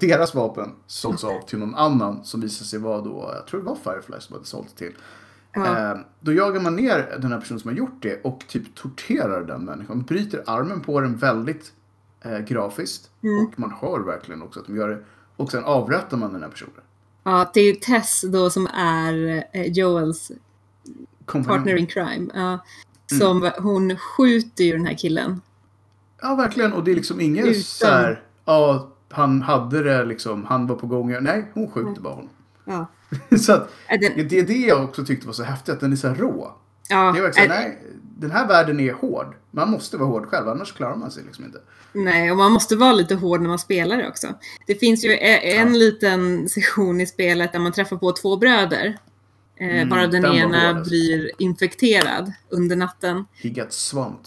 [0.00, 3.66] Deras vapen sålts av till någon annan som visar sig vara då, jag tror det
[3.66, 4.92] var Firefly som hade sålt till.
[5.52, 8.74] Ja, Eh, då jagar man ner den här personen som har gjort det och typ
[8.74, 10.02] torterar den människan.
[10.02, 11.72] Bryter armen på den väldigt
[12.20, 13.10] eh, grafiskt.
[13.22, 13.46] Mm.
[13.46, 14.98] Och man hör verkligen också att de gör det.
[15.36, 16.72] Och sen avrättar man den här personen.
[17.24, 20.32] ja, det är ju Tess då som är eh, Joels
[21.24, 21.58] Kompanjon.
[21.58, 22.30] partner in crime.
[22.34, 22.58] Ja,
[23.12, 23.20] Mm.
[23.20, 25.40] som hon skjuter ju den här killen.
[26.22, 26.72] Ja, verkligen.
[26.72, 30.76] Och det är liksom inget Utan- så här, ja, han hade det liksom, han var
[30.76, 31.16] på gång.
[31.22, 32.30] Nej, hon skjuter bara honom.
[32.64, 32.86] Ja.
[33.40, 35.96] så att, den, det är det jag också tyckte var så häftigt, att den är
[35.96, 36.54] så här rå.
[36.88, 37.78] ja, Det är verkligen, nej,
[38.18, 39.34] den här världen är hård.
[39.50, 41.58] Man måste vara hård själv, annars klarar man sig liksom inte.
[41.92, 44.26] nej, och man måste vara lite hård när man spelar det också.
[44.66, 45.78] Det finns ju e- en Ja.
[45.78, 48.98] liten session i spelet där man träffar på två bröder.
[49.56, 50.90] Eh, Mm, bara den, den ena alltså.
[50.90, 53.24] blir infekterad under natten.
[53.42, 54.26] He got swamped.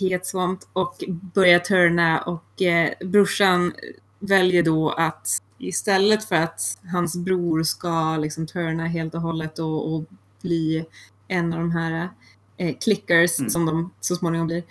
[0.00, 1.04] helt svåmt och
[1.34, 3.72] börjar turna och eh, brorsan
[4.18, 5.28] väljer då att
[5.58, 10.04] istället för att hans bror ska liksom turna helt och hållet och, och
[10.42, 10.84] bli
[11.28, 12.08] en av de här
[12.56, 13.50] eh, clickers Mm.
[13.50, 14.62] som de så småningom blir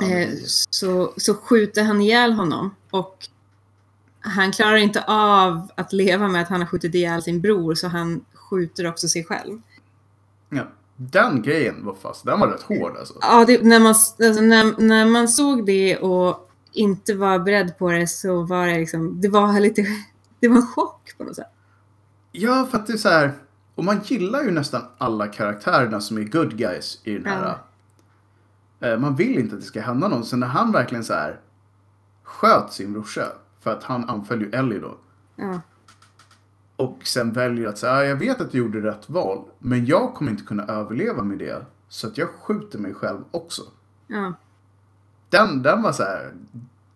[0.00, 0.28] Ja, eh,
[0.70, 3.28] så, så skjuter han ihjäl honom och
[4.20, 7.88] han klarar inte av att leva med att han har skjutit ihjäl sin bror så
[7.88, 9.60] han skjuter också sig själv.
[10.50, 10.68] Ja.
[10.96, 12.24] Den grejen var fast.
[12.24, 13.14] Den var rätt hård alltså.
[13.20, 16.45] Ja, det, när, man, alltså, när, när man såg det och
[16.76, 19.86] inte var beredd på det så var det liksom, det var lite,
[20.40, 21.46] det var en chock på något sätt.
[22.32, 23.32] Ja, för att det är så här.
[23.74, 27.58] Och man gillar ju nästan alla karaktärerna som är good guys i den här.
[28.80, 30.24] Eh, Man vill inte att det ska hända någon.
[30.24, 31.40] Så när han verkligen så här
[32.22, 33.22] sköt sin brorsa.
[33.60, 34.96] För att han anföll ju Ellie då.
[35.36, 35.60] Ja,
[36.76, 39.44] Och sen väljer att säga, "Ja, jag vet att du gjorde rätt val.
[39.58, 41.66] Men jag kommer inte kunna överleva med det.
[41.88, 43.62] Så att jag skjuter mig själv också.
[44.06, 44.32] ja,
[45.38, 46.32] Den, den var så här.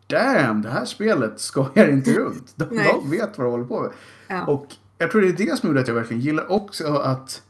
[0.06, 2.52] Damn, det här spelet skojar inte runt.
[2.56, 3.90] De, de vet vad de håller på med.
[4.28, 4.66] ja, Och
[4.98, 7.42] jag tror det är det som gjorde att jag verkligen gillar också att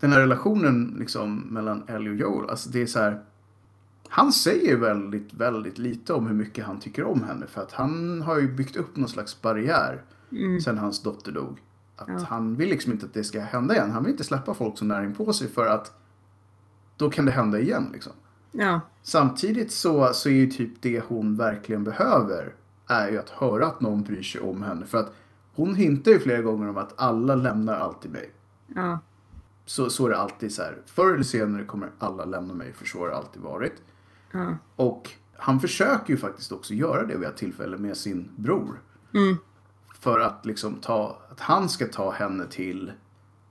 [0.00, 3.22] den här relationen liksom mellan Ellie och Joel, alltså det är så här.
[4.08, 8.22] Han säger väldigt, väldigt lite om hur mycket han tycker om henne för att han
[8.22, 10.02] har ju byggt upp någon slags barriär
[10.32, 11.58] mm, sen hans dotter dog.
[11.96, 12.18] Att Ja.
[12.28, 13.90] han vill liksom inte att det ska hända igen.
[13.90, 15.92] Han vill inte släppa folk så nära in på sig för att
[16.96, 18.12] då kan det hända igen liksom.
[18.54, 22.54] Ja, Samtidigt så, så är ju typ det hon verkligen behöver
[22.86, 24.86] är ju att höra att någon bryr sig om henne.
[24.86, 25.12] För att
[25.54, 28.30] hon hintar ju flera gånger om att alla lämnar alltid mig.
[28.74, 28.98] ja,
[29.64, 30.76] Så, så är det alltid så här.
[30.86, 33.82] Förr eller senare kommer alla lämna mig för så har det alltid varit.
[34.32, 38.80] ja, Och han försöker ju faktiskt också göra det vid ett tillfälle med sin bror.
[39.14, 39.36] mm,
[40.00, 42.92] För att liksom ta, att han ska ta henne till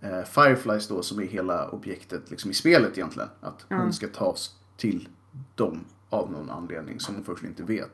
[0.01, 3.29] eh, Fireflies då som är hela objektet liksom i spelet egentligen.
[3.41, 3.75] Att Ja.
[3.77, 5.09] hon ska tas till
[5.55, 7.91] dem av någon anledning som hon först inte vet.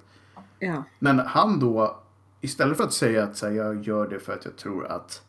[0.59, 1.99] ja, Men han då,
[2.41, 5.23] istället för att säga att så här, jag gör det för att jag tror att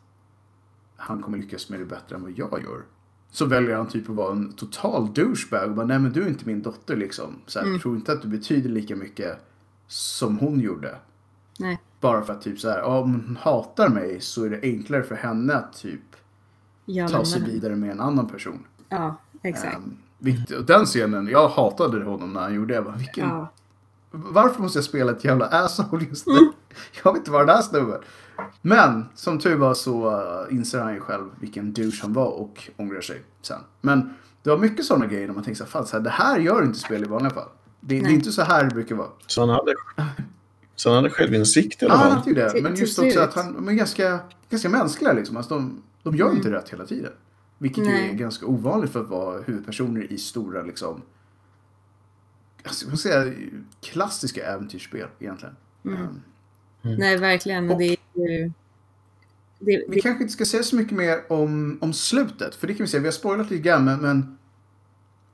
[0.95, 2.81] han kommer lyckas med det bättre än vad jag gör.
[3.29, 6.27] Så väljer han typ att vara en total douchebag och bara, nej men du är
[6.27, 7.35] inte min dotter liksom.
[7.45, 7.79] Så här, Mm.
[7.79, 9.39] tror inte att du betyder lika mycket
[9.87, 10.95] som hon gjorde.
[11.59, 11.81] Nej.
[11.99, 15.15] Bara för att typ så här, om hon hatar mig så är det enklare för
[15.15, 16.01] henne att typ
[16.85, 18.65] Jag ta sig vidare med en annan person.
[18.89, 19.77] Ja, exakt.
[19.77, 22.75] Um, vilket, den scenen, jag hatade honom när han gjorde det.
[22.75, 23.51] Jag bara, vilken, Ja.
[24.13, 26.33] Varför måste jag spela ett jävla asshole just nu?
[26.37, 26.51] Mm.
[27.03, 28.01] Jag vet inte vad den här snubben.
[28.61, 32.69] Men som tur var så uh, inser han ju själv vilken douche han var och
[32.77, 33.59] ångrar sig sen.
[33.81, 34.13] Men
[34.43, 36.39] det var mycket sådana grejer där man tänkte så här, fan, så här, det här
[36.39, 37.47] gör inte spel i vanliga fall.
[37.79, 39.07] Det, det är inte så här det brukar vara.
[39.27, 39.73] Så han hade,
[40.75, 42.17] så han hade självinsikt i alla Ja, han fall.
[42.19, 42.61] hade ju det.
[42.69, 44.19] Men just också att han, de är ganska,
[44.49, 45.37] ganska mänskliga liksom.
[45.37, 47.11] Alltså, de, de gör inte rätt hela tiden.
[47.61, 48.09] Vilket ju Nej.
[48.09, 51.01] är ganska ovanligt för att vara huvudpersoner i stora liksom
[52.63, 53.33] alltså, säga,
[53.81, 55.55] klassiska äventyrsspel egentligen.
[55.85, 56.01] Mm.
[56.01, 56.21] Um,
[56.81, 57.69] Nej, verkligen.
[57.71, 58.51] Och- Det är ju...
[59.59, 62.55] Det, Vi det, kanske inte ska säga så mycket mer om, om slutet.
[62.55, 64.37] För det kan vi säga, vi har spoilat lite grann men, men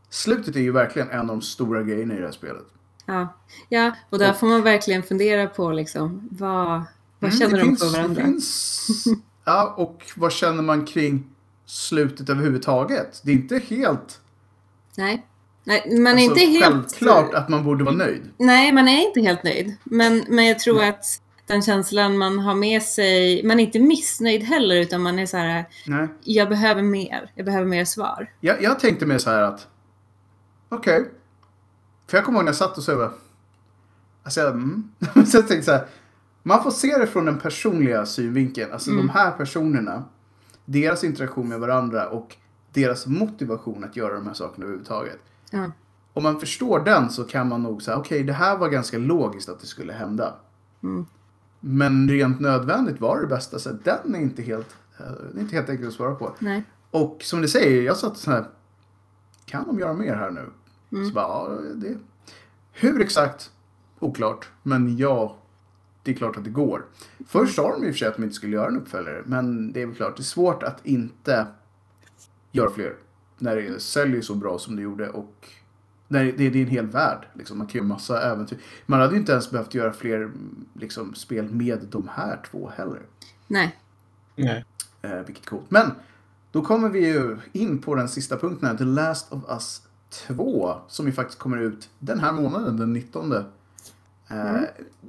[0.09, 2.65] slutet är ju verkligen en av de stora grejerna i det här spelet.
[3.05, 3.34] ja.
[3.69, 6.82] ja, och där Och- får man verkligen fundera på liksom, vad,
[7.19, 8.21] vad Mm, känner de finns, för varandra?
[8.21, 9.05] Det finns,
[9.45, 11.30] ja, och vad känner man kring
[11.68, 13.22] slutet överhuvudtaget?
[13.24, 14.22] Det är inte helt...
[14.95, 15.26] Nej.
[15.63, 16.65] Nej, man är alltså, inte helt...
[16.65, 18.32] Självklart att man borde vara nöjd.
[18.38, 19.76] Nej, man är inte helt nöjd.
[19.84, 21.05] Men, men jag tror att
[21.45, 25.38] den känslan man har med sig, man är inte missnöjd heller, utan man är så
[25.38, 26.07] här, Nej.
[26.24, 28.32] jag behöver mer, jag behöver mer svar.
[28.39, 29.68] Jag, jag tänkte mig så här att...
[30.70, 31.11] Okej.
[32.07, 33.11] För jag kommer ihåg när jag satt och så bara...
[34.24, 34.91] Alltså jag, mm.
[35.26, 35.88] så jag tänkte så här.
[36.43, 38.74] Man får se det från den personliga synvinkeln.
[38.74, 40.03] Alltså de här personerna.
[40.70, 42.36] Deras interaktion med varandra och
[42.74, 45.20] deras motivation att göra de här sakerna överhuvudtaget.
[45.51, 45.72] Ja.
[46.13, 49.49] Om man förstår den så kan man nog säga okej det här var ganska logiskt
[49.49, 50.36] att det skulle hända.
[50.84, 51.05] Mm.
[51.59, 53.59] Men rent nödvändigt var det bästa.
[53.59, 56.36] Så den är inte helt, eh, är inte helt enkelt att svara på.
[56.39, 56.63] Nej.
[56.91, 58.45] Och som du säger, jag satt så här.
[59.45, 60.45] Kan de göra mer här nu?
[60.91, 61.07] Mm.
[61.07, 61.97] Så bara, ja, det...
[62.72, 63.51] Hur exakt?
[63.99, 64.49] Oklart.
[64.63, 65.36] Men ja,
[66.08, 66.86] det är klart att det går.
[67.28, 69.24] Först sa de i och för sig att de inte skulle göra en uppföljare.
[69.26, 71.47] Men det är väl klart, det är svårt att inte
[72.51, 72.95] göra fler.
[73.38, 75.47] När det säljer så bra som det gjorde och
[76.08, 77.28] när det, det är en hel värld.
[77.34, 77.58] Liksom.
[77.58, 78.58] Man kan göra massa äventyr.
[78.86, 80.32] Man hade ju inte ens behövt göra fler
[80.74, 83.01] liksom, spel med de här två heller.
[83.47, 83.78] Nej.
[84.36, 84.66] Nej.
[85.01, 85.72] Eh, vilket är coolt.
[85.72, 85.91] Men
[86.51, 88.78] då kommer vi ju in på den sista punkten här.
[88.78, 90.76] The Last of Us 2.
[90.88, 93.34] Som ju faktiskt kommer ut den här månaden, den 19.
[94.28, 94.61] Eh,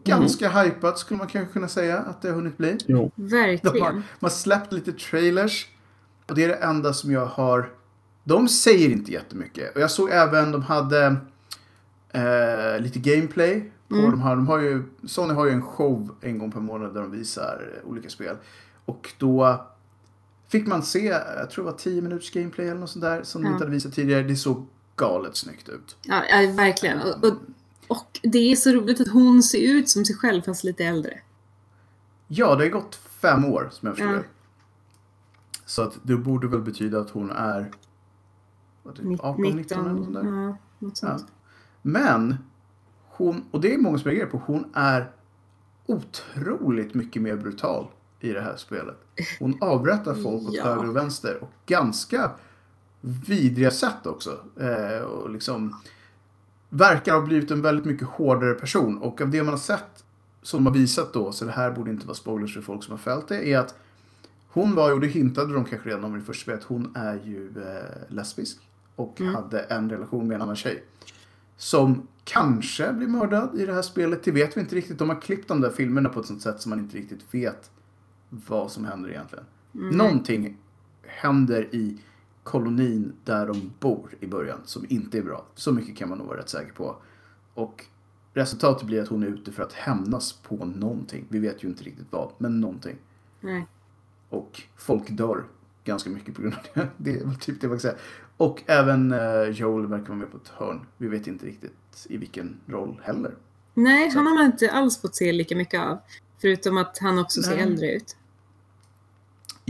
[0.04, 2.78] Ganska hypat skulle man kanske kunna säga att det har hunnit bli.
[2.86, 3.10] Jo.
[3.16, 3.94] De har, Verkligen.
[3.94, 5.68] man har släppt lite trailers.
[6.26, 7.70] Och det är det enda som jag har...
[8.24, 9.74] De säger inte jättemycket.
[9.74, 11.16] Och jag såg även, de hade
[12.10, 13.70] eh, lite gameplay.
[13.88, 14.10] På Mm.
[14.10, 17.00] de, här, de har ju, Sony har ju en show en gång per månad där
[17.00, 18.36] de visar olika spel.
[18.84, 19.66] Och då
[20.48, 21.04] fick man se,
[21.38, 23.22] jag tror det var 10 minuters gameplay eller något sånt där.
[23.22, 23.52] Som de Ja.
[23.52, 24.22] inte hade visat tidigare.
[24.22, 24.66] Det såg
[24.96, 25.96] galet snyggt ut.
[26.02, 26.98] Ja, ja verkligen.
[27.02, 27.34] Och, och,
[27.88, 31.18] och det är så roligt att hon ser ut som sig själv fast lite äldre.
[32.28, 34.18] Ja, det har gått fem år som jag förstår Ja.
[34.18, 34.24] det.
[35.66, 37.70] Så att det borde väl betyda att hon är
[38.82, 40.24] vad är det, 18, 19 eller något sånt där.
[40.42, 41.26] Ja, något sånt.
[41.82, 42.36] Men
[43.08, 45.10] hon, och det är många som reagerar på, hon är
[45.86, 47.86] otroligt mycket mer brutal
[48.20, 48.96] i det här spelet.
[49.40, 50.64] Hon avrättar folk åt Ja.
[50.64, 52.30] höger och vänster och ganska
[53.00, 54.38] vidriga sätt också.
[54.60, 55.80] Eh, och liksom
[56.68, 60.04] verkar ha blivit en väldigt mycket hårdare person och av det man har sett
[60.42, 62.98] som har visat då, så det här borde inte vara spoilers för folk som har
[62.98, 63.74] följt det, är att
[64.48, 67.52] hon var, och det hintade de kanske redan om i första spelet, hon är ju
[67.56, 68.58] eh, lesbisk
[68.96, 69.34] och Mm.
[69.34, 70.84] hade en relation med en annan tjej.
[71.56, 74.98] Som kanske blir mördad i det här spelet, det vet vi inte riktigt.
[74.98, 77.70] De har klippt de där filmerna på ett sånt sätt som man inte riktigt vet
[78.28, 79.44] vad som händer egentligen.
[79.72, 80.56] Någonting
[81.02, 81.98] händer i
[82.48, 85.46] kolonin där de bor i början som inte är bra.
[85.54, 86.96] Så mycket kan man nog vara rätt säker på.
[87.54, 87.84] Och
[88.34, 91.26] resultatet blir att hon är ute för att hämnas på någonting.
[91.28, 92.96] Vi vet ju inte riktigt vad, men någonting.
[93.40, 93.66] Nej.
[94.28, 95.44] Och folk dör
[95.84, 96.88] ganska mycket på grund av det.
[96.96, 97.96] Det är väl typ det man kan säga.
[98.36, 100.80] Och även eh, Joel verkar vara med på ett hörn.
[100.96, 103.34] Vi vet inte riktigt i vilken roll heller.
[103.74, 105.98] Nej, han har man inte alls fått se lika mycket av.
[106.40, 107.62] Förutom att han också ser Nej.
[107.62, 108.16] äldre ut.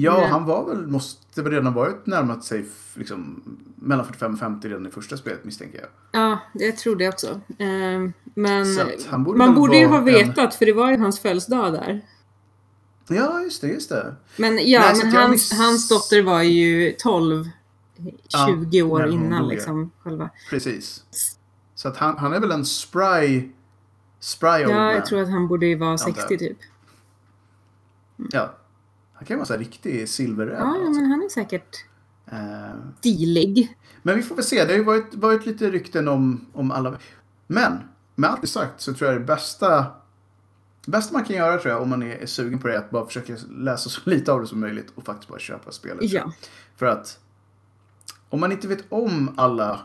[0.00, 0.28] Ja, Nej.
[0.28, 3.42] han var väl, måste väl redan varit närmat sig liksom,
[3.76, 5.88] mellan 45 och 50 redan i första spelet misstänker jag.
[6.22, 7.40] Ja, jag tror det också.
[7.58, 8.74] Ehm, Men
[9.24, 12.00] borde man borde ju ha en- vetat, för det var ju hans födelsedag där.
[13.08, 14.14] Ja, just det, just det.
[14.36, 17.48] Men ja, Nej, men jag hans, miss- hans dotter var ju 12,
[18.48, 19.48] 20 år när hon innan ja.
[19.50, 19.90] liksom.
[20.02, 20.30] Själva.
[20.50, 21.04] Precis.
[21.74, 23.48] Så att han, han är väl en spry,
[24.20, 26.38] spry old Ja, jag tror att han borde ju vara Antar 60 jag.
[26.38, 26.58] typ.
[28.32, 28.54] Ja.
[29.18, 30.58] Han kan vara så här riktig silverräv.
[30.58, 31.00] Ja, alltså.
[31.00, 31.84] men han är säkert
[32.30, 33.76] Eh, stilig.
[34.02, 34.64] Men vi får väl se.
[34.64, 36.98] Det har ju varit, varit lite rykten om, om alla.
[37.46, 37.78] Men
[38.14, 39.86] med allt det sagt så tror jag det bästa,
[40.86, 42.90] bästa man kan göra tror jag om man är, är sugen på det är att
[42.90, 46.12] bara försöka läsa så lite av det som möjligt och faktiskt bara köpa spelet.
[46.12, 46.32] Ja.
[46.76, 47.18] För att
[48.28, 49.80] om man inte vet om alla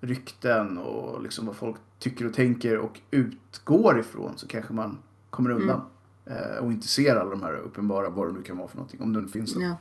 [0.00, 4.98] rykten och liksom vad folk tycker och tänker och utgår ifrån så kanske man
[5.30, 5.80] kommer undan.
[6.26, 9.00] Eh, och inte ser alla de här uppenbara, vad det nu kan vara för någonting.
[9.02, 9.64] Om det nu finns något.
[9.64, 9.76] ja.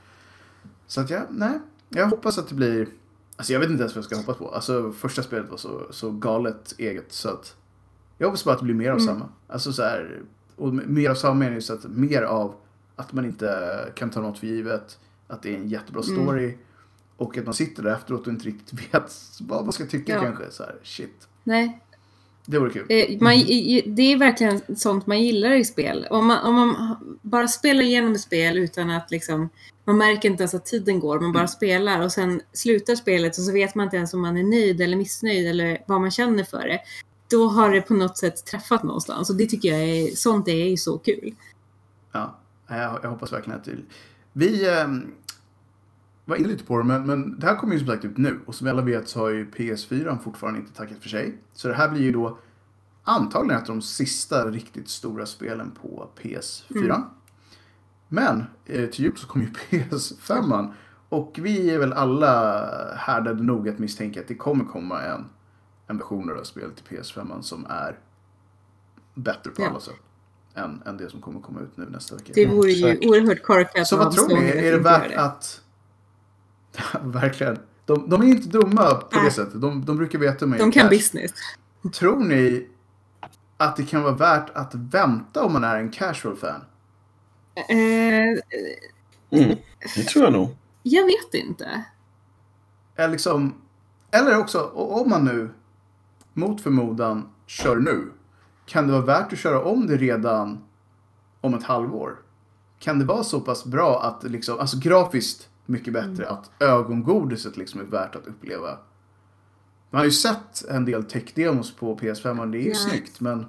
[0.87, 1.59] Så att jag, nej.
[1.89, 2.87] Jag hoppas att det blir...
[3.35, 4.49] Alltså jag vet inte ens vad jag ska hoppas på.
[4.49, 7.55] Alltså första spelet var så, så galet eget så att...
[8.17, 9.29] Jag hoppas bara att det blir mer av samma.
[9.47, 10.21] Alltså så här...
[10.55, 12.55] Och mer av samma mening så att mer av
[12.95, 14.99] att man inte kan ta något för givet.
[15.27, 16.57] Att det är en jättebra story.
[17.17, 20.21] Och att man sitter där efteråt och inte riktigt vet vad man ska tycka Ja.
[20.21, 20.51] kanske.
[20.51, 21.27] Så här, shit.
[21.43, 21.81] Nej,
[22.45, 22.85] Det vore kul.
[22.89, 23.33] Eh, Man,
[23.95, 26.07] det är verkligen sånt man gillar i spel.
[26.09, 29.49] Om man, om man bara spelar igenom ett spel utan att liksom,
[29.85, 33.43] man märker inte ens att tiden går, man bara spelar och sen slutar spelet och
[33.43, 36.43] så vet man inte ens om man är nöjd eller missnöjd eller vad man känner
[36.43, 36.79] för det.
[37.31, 40.69] Då har det på något sätt träffat någonstans och det tycker jag är, sånt är
[40.69, 41.35] ju så kul.
[42.11, 43.71] Ja, jag, jag hoppas verkligen att det...
[44.33, 44.87] Vi eh,
[46.25, 48.39] var inne lite på det, men, men det här kommer ju som sagt ut nu.
[48.45, 51.37] Och som alla vet så har ju PS4 fortfarande inte tackat för sig.
[51.53, 52.39] Så det här blir ju då
[53.03, 57.01] antagligen ett av de sista riktigt stora spelen på PS4.
[58.07, 60.73] Men eh, till jul så kommer ju PS5.
[61.09, 62.65] Och vi är väl alla
[62.95, 65.25] härdade nog att misstänka att det kommer komma en,
[65.87, 67.99] en version av det här spelet till PS5 som är
[69.13, 69.69] bättre på Ja.
[69.69, 69.95] alla sätt.
[70.53, 72.31] Än, än det som kommer komma ut nu nästa vecka.
[72.35, 74.47] Det vore ju oerhört korkat Så vad tror ni?
[74.49, 75.61] Är det värt att...
[77.03, 77.59] Verkligen.
[77.85, 79.61] De, de är inte dumma på det sättet.
[79.61, 80.89] De, de brukar veta mer De kan cash.
[80.89, 81.31] business.
[81.93, 82.67] Tror ni
[83.57, 86.61] att det kan vara värt att vänta om man är en casual fan?
[87.69, 88.39] Eh,
[89.31, 89.55] Mm,
[89.95, 90.55] det tror jag nog.
[90.83, 91.83] jag vet inte.
[92.95, 93.53] Eller, liksom,
[94.11, 95.49] eller också, om man nu
[96.33, 98.11] mot förmodan kör nu.
[98.65, 100.63] Kan det vara värt att köra om det redan
[101.41, 102.15] om ett halvår?
[102.79, 107.79] Kan det vara så pass bra att liksom, alltså grafiskt mycket bättre, att ögongodiset liksom
[107.81, 108.77] är värt att uppleva?
[109.89, 112.75] Man har ju sett en del tech-demos på PS5 och det är ju Ja.
[112.75, 113.45] snyggt men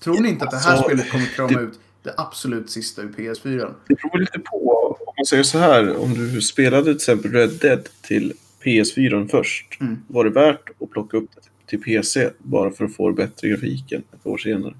[0.00, 3.08] tror ni inte att det här Alltså, spelet kommer krama ut det absolut sista ur
[3.12, 3.72] PS4?
[3.88, 4.96] Det beror lite på.
[5.06, 8.32] Om man säger så här, om du spelade till exempel Red Dead till
[8.64, 9.80] PS4 först.
[9.80, 9.98] Mm.
[10.08, 14.02] Var det värt att plocka upp det till PC bara för att få bättre grafiken
[14.12, 14.74] ett år senare?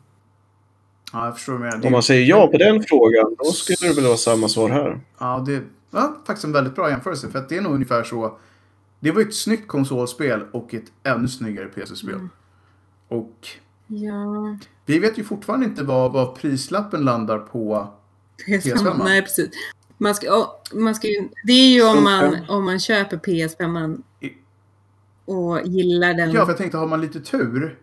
[1.13, 1.87] Ja, jag förstår vad du menar.
[1.87, 5.01] Om man säger ja på den frågan, då skulle det väl vara samma svar här.
[5.19, 5.63] Ja, det
[6.01, 7.29] var faktiskt en väldigt bra jämförelse.
[7.31, 8.39] För att det är nog ungefär så.
[9.01, 12.29] Det var ett snyggt konsolspel och ett ännu snyggare PC-spel.
[13.09, 13.49] Och
[13.87, 17.89] Ja, vi vet ju fortfarande inte vad, vad prislappen landar på.
[18.47, 19.05] PS5.
[19.05, 19.51] Nej, precis.
[19.99, 24.03] Man ska, ja, man ska ju, det är ju om man, om man köper PS5
[24.21, 24.33] I-
[25.25, 26.31] och gillar den.
[26.33, 27.79] Ja, för jag tänkte har man lite tur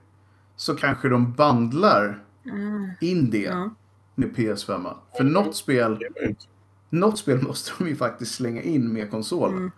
[0.56, 3.70] så kanske de bandlar Ah, in det ja.
[4.16, 4.96] med PS5.
[5.18, 6.00] För något spel,
[6.94, 9.58] Något spel måste de ju faktiskt slänga in med konsolen.
[9.58, 9.72] Mm.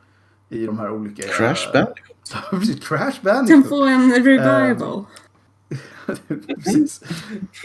[0.49, 1.23] I de här olika...
[1.23, 2.83] Crash Bandicoot.
[2.83, 3.69] Crash Kan Bandicoot.
[3.69, 5.05] få en revival.
[6.47, 7.01] Precis.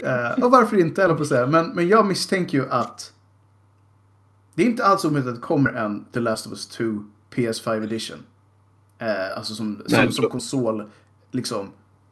[0.03, 1.47] Eh, och varför inte, eller på att säga.
[1.47, 3.13] Men, men jag misstänker ju att
[4.55, 6.83] det är inte alls omöjligt att det kommer en The Last of Us 2
[7.33, 8.17] PS5 edition.
[8.99, 10.89] Eh, alltså som, Nej, som, som konsol,
[11.31, 11.69] liksom,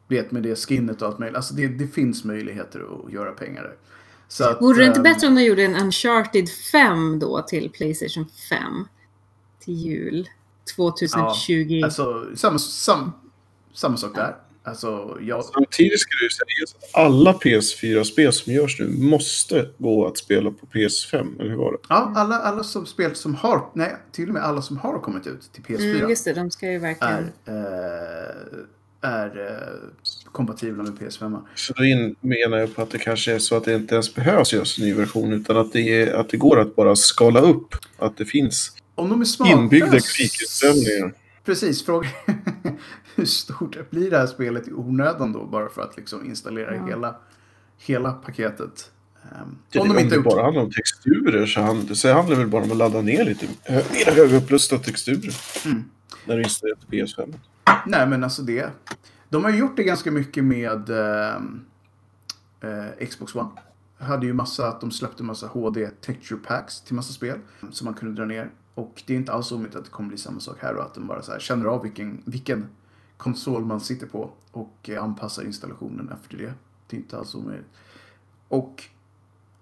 [0.08, 1.36] vet med det skinnet och allt möjligt.
[1.36, 3.76] Alltså det, det finns möjligheter att göra pengar där.
[4.30, 7.70] Så att, Vore det inte ehm, bättre om de gjorde en Uncharted 5 då till
[7.70, 8.88] Playstation 5?
[9.60, 10.28] Till jul
[10.76, 11.80] 2020.
[11.84, 13.12] Alltså, samma, sam,
[13.74, 14.36] samma sak där.
[14.62, 20.06] Alltså, jag, Samtidigt ska det ju sägas att alla PS4-spel som görs nu måste gå
[20.06, 21.78] att spela på PS5, eller hur var det?
[21.88, 25.26] ja, alla, alla som spel som har, nej, till och med alla som har kommit
[25.26, 25.96] ut till PS4.
[25.96, 27.30] mm, just det, de ska ju verkligen...
[27.44, 28.64] är, eh,
[29.00, 31.40] är eh, kompatibla med PS5.
[31.54, 31.82] Så då
[32.28, 34.84] menar jag på att det kanske är så att det inte ens behövs göras en
[34.84, 37.74] ny version, utan att det, är, att det går att bara skala upp.
[37.98, 39.52] Att det finns Om de är smarta...
[39.52, 41.12] inbyggda grafikinställningar.
[41.44, 42.08] Precis, fråga
[43.14, 45.44] hur stort blir det här spelet i onödan då?
[45.44, 46.86] Bara för att liksom installera Ja.
[46.86, 47.16] hela,
[47.78, 48.90] hela paketet.
[49.22, 52.36] Um, Om, om det, de inte det bara handlar om texturer så, hand, så handlar
[52.36, 55.34] det väl bara om att ladda ner lite hö- mer högupplösta texturer.
[55.64, 55.84] Mm.
[56.24, 57.34] När du installerar till PS5.
[57.86, 58.70] Nej, men alltså det...
[59.28, 61.64] De har ju gjort det ganska mycket med ehm,
[62.60, 63.50] eh, Xbox One.
[63.98, 67.38] Hade ju massa, att de släppte massa HD texture packs till massa spel
[67.70, 68.50] som man kunde dra ner.
[68.74, 70.94] Och det är inte alls omöjligt att det kommer bli samma sak här och att
[70.94, 72.68] de bara så här känner av vilken, vilken
[73.16, 76.52] konsol man sitter på och eh, anpassar installationen efter det.
[76.86, 77.68] Det är inte alls omöjligt.
[78.48, 78.84] Och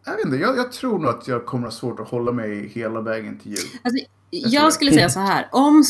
[0.05, 2.68] Jag vet inte, jag, jag tror nog att jag kommer ha svårt att hålla mig
[2.68, 3.80] hela vägen till jul.
[3.82, 4.72] Alltså, jag det.
[4.72, 5.49] skulle säga så här.
[5.53, 5.84] Om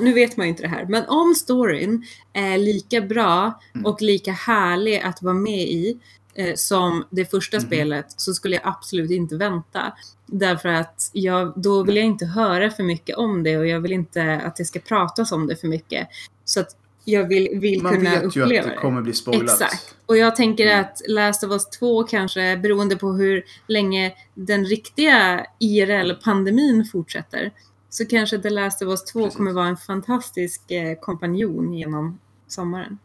[0.00, 3.86] nu vet man ju inte det här, men om storyn är lika bra Mm.
[3.86, 5.98] och lika härlig att vara med i
[6.34, 7.66] eh, som det första Mhm.
[7.66, 9.92] spelet så skulle jag absolut inte vänta.
[10.26, 13.92] Därför att jag, då vill jag inte höra för mycket om det och jag vill
[13.92, 16.08] inte att det ska pratas om det för mycket.
[16.44, 19.42] Så att jag vill, vill Man kunna vet ju att uppleva det kommer bli spoilat.
[19.62, 19.94] Exakt.
[20.06, 20.80] Och jag tänker Mm.
[20.80, 27.50] att Last of Us 2 kanske, beroende på hur länge den riktiga IRL-pandemin fortsätter,
[27.90, 29.36] så kanske The Last of Us 2 Precis.
[29.36, 32.98] kommer vara en fantastisk eh, kompanjon genom sommaren.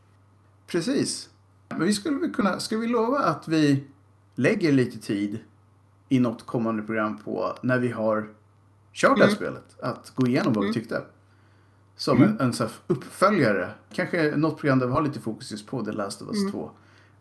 [0.67, 1.29] Precis.
[1.69, 3.83] Men vi skulle väl kunna, ska vi lova att vi
[4.35, 5.39] lägger lite tid
[6.09, 8.29] i något kommande program på när vi har
[8.93, 9.35] kört det här Mm.
[9.35, 9.75] spelet.
[9.81, 10.73] Att gå igenom vad vi Mm.
[10.73, 11.01] tyckte.
[11.97, 12.37] Som Mm.
[12.39, 13.71] en, en uppföljare.
[13.93, 16.51] Kanske något program där vi har lite fokus just på The Last of Us Mm.
[16.51, 16.71] 2.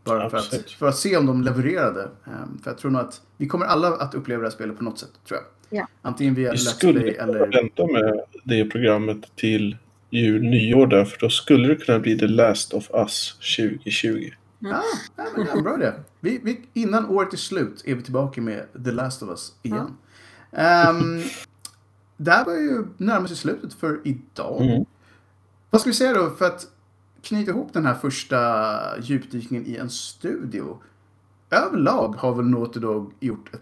[0.04, 2.10] Bara för att, för att se om de levererade.
[2.24, 4.84] Ehm, för jag tror nog att vi kommer alla att uppleva det här spelet på
[4.84, 5.46] något sätt, tror jag.
[5.74, 5.86] Ja.
[6.02, 7.46] Antingen via Vi Let's skulle Play eller...
[7.46, 9.76] vänta med det programmet till
[10.10, 14.30] jul, nyår där, för då skulle det kunna bli The Last of Us 2020.
[14.60, 14.82] Ah,
[15.16, 15.92] ja, men det är en bra idé.
[16.20, 19.96] Vi, vi, innan året är slut är vi tillbaka med The Last of Us igen.
[20.52, 21.22] Ehm,
[22.16, 24.62] det här börjar ju närma sig slutet för idag.
[24.62, 24.84] Mm.
[25.70, 26.66] Vad ska vi säga då för att
[27.22, 28.40] knyta ihop den här första
[29.00, 30.78] djupdykningen i en studio?
[31.50, 33.60] Överlag har väl Naughty Dog gjort ett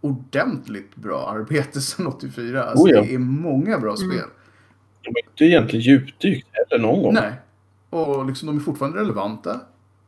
[0.00, 2.64] ordentligt bra arbete sedan 84.
[2.64, 3.00] Alltså, Oh ja.
[3.02, 4.24] Det är många bra spel.
[5.02, 7.14] De har inte egentligen djupdykt heller någon gång.
[7.14, 7.32] Nej.
[7.90, 9.60] Och liksom, de är fortfarande relevanta.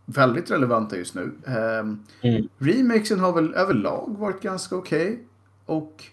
[0.07, 1.33] Väldigt relevanta just nu.
[1.81, 2.49] Um, Mm.
[2.59, 5.19] Remakesen har väl överlag varit ganska okej.
[5.67, 6.05] Och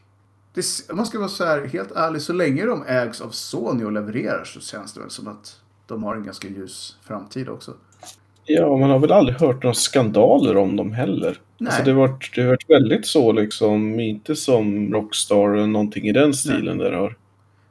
[0.54, 3.84] det, om man ska vara så här helt ärlig, så länge de ägs av Sony
[3.84, 7.74] och levererar så känns det väl som att de har en ganska ljus framtid också.
[8.46, 11.42] Ja, man har väl aldrig hört några skandaler om dem heller.
[11.58, 11.68] Nej.
[11.70, 16.08] Alltså det har varit, det har varit väldigt så liksom, inte som Rockstar eller någonting
[16.08, 17.16] i den stilen där har.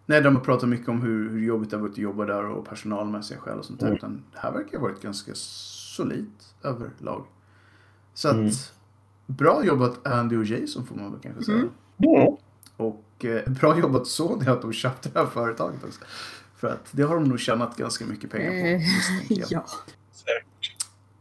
[0.07, 2.45] Nej, de har pratat mycket om hur, hur jobbigt det har varit att jobba där
[2.51, 3.87] och personalmässiga skäl och sånt där.
[3.87, 3.97] Mm.
[3.97, 7.25] Utan det här verkar ha varit ganska solidt överlag.
[8.15, 8.51] Så att, Mm.
[9.27, 11.59] bra jobbat Andy och Jason får man väl kanske säga.
[11.59, 11.71] Mm.
[11.97, 12.39] Ja,
[12.77, 16.01] Och eh, bra jobbat Sony att de köpte det här företaget också.
[16.57, 18.57] För att det har de nog tjänat ganska mycket pengar på.
[18.67, 18.81] Eh,
[19.51, 19.65] ja.
[20.13, 20.46] säkert.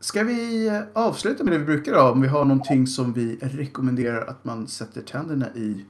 [0.06, 2.12] Ska vi avsluta med det vi brukar ha?
[2.12, 5.86] Om vi har någonting som vi rekommenderar att man sätter tänderna i,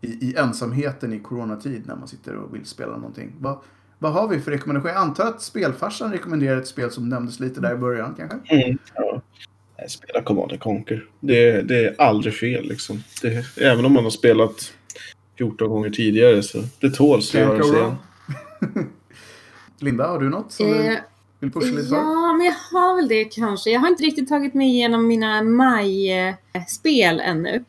[0.00, 3.32] i, i ensamheten i coronatid när man sitter och vill spela någonting.
[3.38, 3.58] Vad,
[3.98, 4.88] vad har vi för rekommendation?
[4.88, 8.54] Jag antar att spelfarsan rekommenderar ett spel som nämndes lite där i början kanske?
[8.54, 9.22] Mm, ja.
[9.88, 11.06] Spela Command and Conquer.
[11.20, 13.02] Det, det är aldrig fel liksom.
[13.22, 14.72] Det, även om man har spelat
[15.38, 17.96] 14 gånger tidigare så det tåls att Can't göra go sig wrong.
[18.74, 18.88] igen.
[19.78, 20.96] Linda, har du något som Eh,
[21.44, 21.96] vill pusha lite för?
[21.96, 23.70] Ja, men jag har väl det kanske.
[23.70, 27.64] Jag har inte riktigt tagit mig igenom mina maj-spel ännu.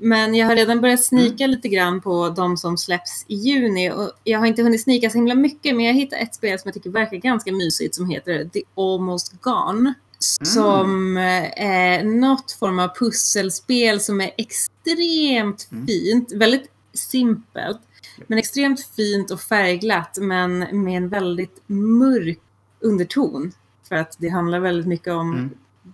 [0.00, 1.50] Men jag har redan börjat snika Mm.
[1.56, 3.90] lite grann på de som släpps i juni.
[3.90, 6.68] Och jag har inte hunnit snika så himla mycket, men jag hittade ett spel som
[6.68, 9.94] jag tycker verkar ganska mysigt som heter The Almost Gone.
[10.42, 15.86] Som eh, är något form av pusselspel som är extremt Mm.
[15.86, 16.32] fint.
[16.32, 17.80] Väldigt simpelt.
[18.26, 22.38] Men extremt fint och färgglatt, men med en väldigt mörk
[22.80, 23.52] underton.
[23.88, 25.50] För att det handlar väldigt mycket om Mm.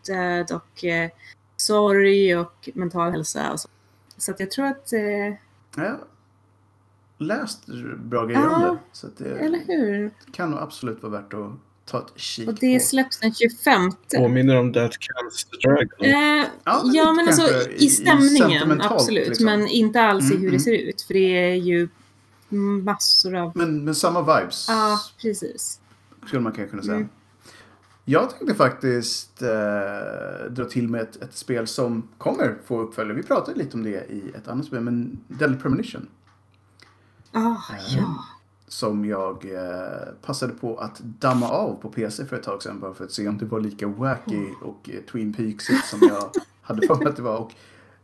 [0.07, 1.11] död och eh,
[1.57, 3.69] sorg och mental hälsa och så.
[4.17, 5.37] Så att jag tror att, eh, Ja,
[5.77, 5.99] jag har
[7.19, 7.67] läst
[7.97, 8.79] bra grejer om Ja, det.
[8.93, 10.11] Så att det eller hur?
[10.33, 11.51] kan nog absolut vara värt att
[11.85, 12.85] ta ett kik Och det på.
[12.85, 13.93] släpps den 25.
[14.17, 16.15] Påminner om That Cancer Dragon.
[16.41, 19.29] Eh, Ja, men ja, men alltså i- stämningen, absolut.
[19.29, 19.47] liksom.
[19.47, 20.59] Men inte alls i Mm, hur mm.
[20.59, 21.03] det ser ut.
[21.03, 21.89] För det är ju
[22.85, 23.53] massor av...
[23.55, 24.67] Men med samma vibes.
[24.69, 25.81] Ja, precis.
[26.27, 26.97] Skulle man kanske kunna säga.
[26.97, 27.09] Mm.
[28.05, 33.17] Jag tänkte faktiskt eh, dra till med ett, ett spel som kommer få uppföljare.
[33.17, 36.09] Vi pratade lite om det i ett annat spel, men Deadly Premonition.
[37.33, 37.57] Ah,
[37.97, 38.25] ja.
[38.69, 42.81] Som jag eh, passade på att damma av på PC för ett tag sedan.
[42.81, 46.31] Bara för att se om det var lika wacky och eh, Twin Peaks som jag
[46.63, 47.39] hade för mig att det var.
[47.39, 47.53] Och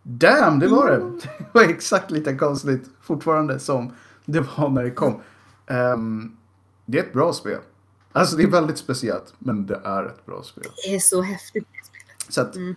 [0.03, 0.99] damn, det var det!
[1.39, 3.93] Det var exakt lika konstigt fortfarande som
[4.25, 5.21] det var när det kom.
[5.67, 6.37] Ehm,
[6.87, 7.59] det är ett bra spel.
[8.13, 10.65] Alltså det är väldigt speciellt, men det är ett bra spel.
[10.85, 11.67] Det är så häftigt.
[12.29, 12.77] Så att, Mm.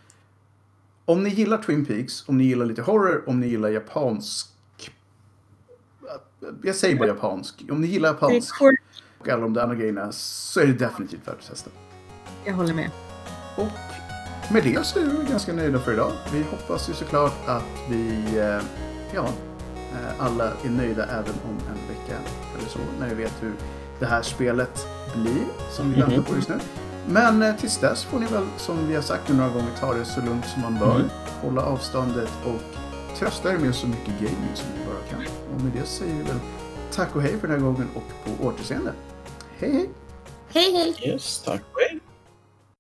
[1.06, 4.48] om ni gillar Twin Peaks, om ni gillar lite horror, om ni gillar japansk...
[6.64, 7.64] Jag säger bara japansk.
[7.72, 8.62] Om ni gillar japansk
[9.20, 11.70] och alla de där andra grejerna så är det definitivt värt att testa.
[12.46, 12.90] Jag håller med.
[13.58, 13.68] Och
[14.54, 16.12] med det så är vi ganska nöjda för idag.
[16.34, 18.62] Vi hoppas ju såklart att vi, eh,
[19.14, 19.30] ja,
[19.94, 22.20] eh, alla är nöjda även om en vecka
[22.58, 22.80] eller så.
[23.00, 23.54] När vi vet hur
[24.00, 26.59] det här spelet blir som vi väntar på just nu.
[27.07, 30.05] Men eh, tills dess får ni väl, som vi har sagt några gånger, ta det
[30.05, 30.95] så lugnt som man bör.
[30.95, 31.09] Mm.
[31.41, 32.61] Hålla avståndet och
[33.20, 35.34] trösta er med så mycket gaming som ni bara kan.
[35.55, 36.39] Och med det säger vi väl
[36.91, 38.93] tack och hej för den här gången och på återseende.
[39.59, 39.89] Hej hej!
[40.53, 41.11] Hej hej!
[41.14, 41.99] Yes, tack och hej.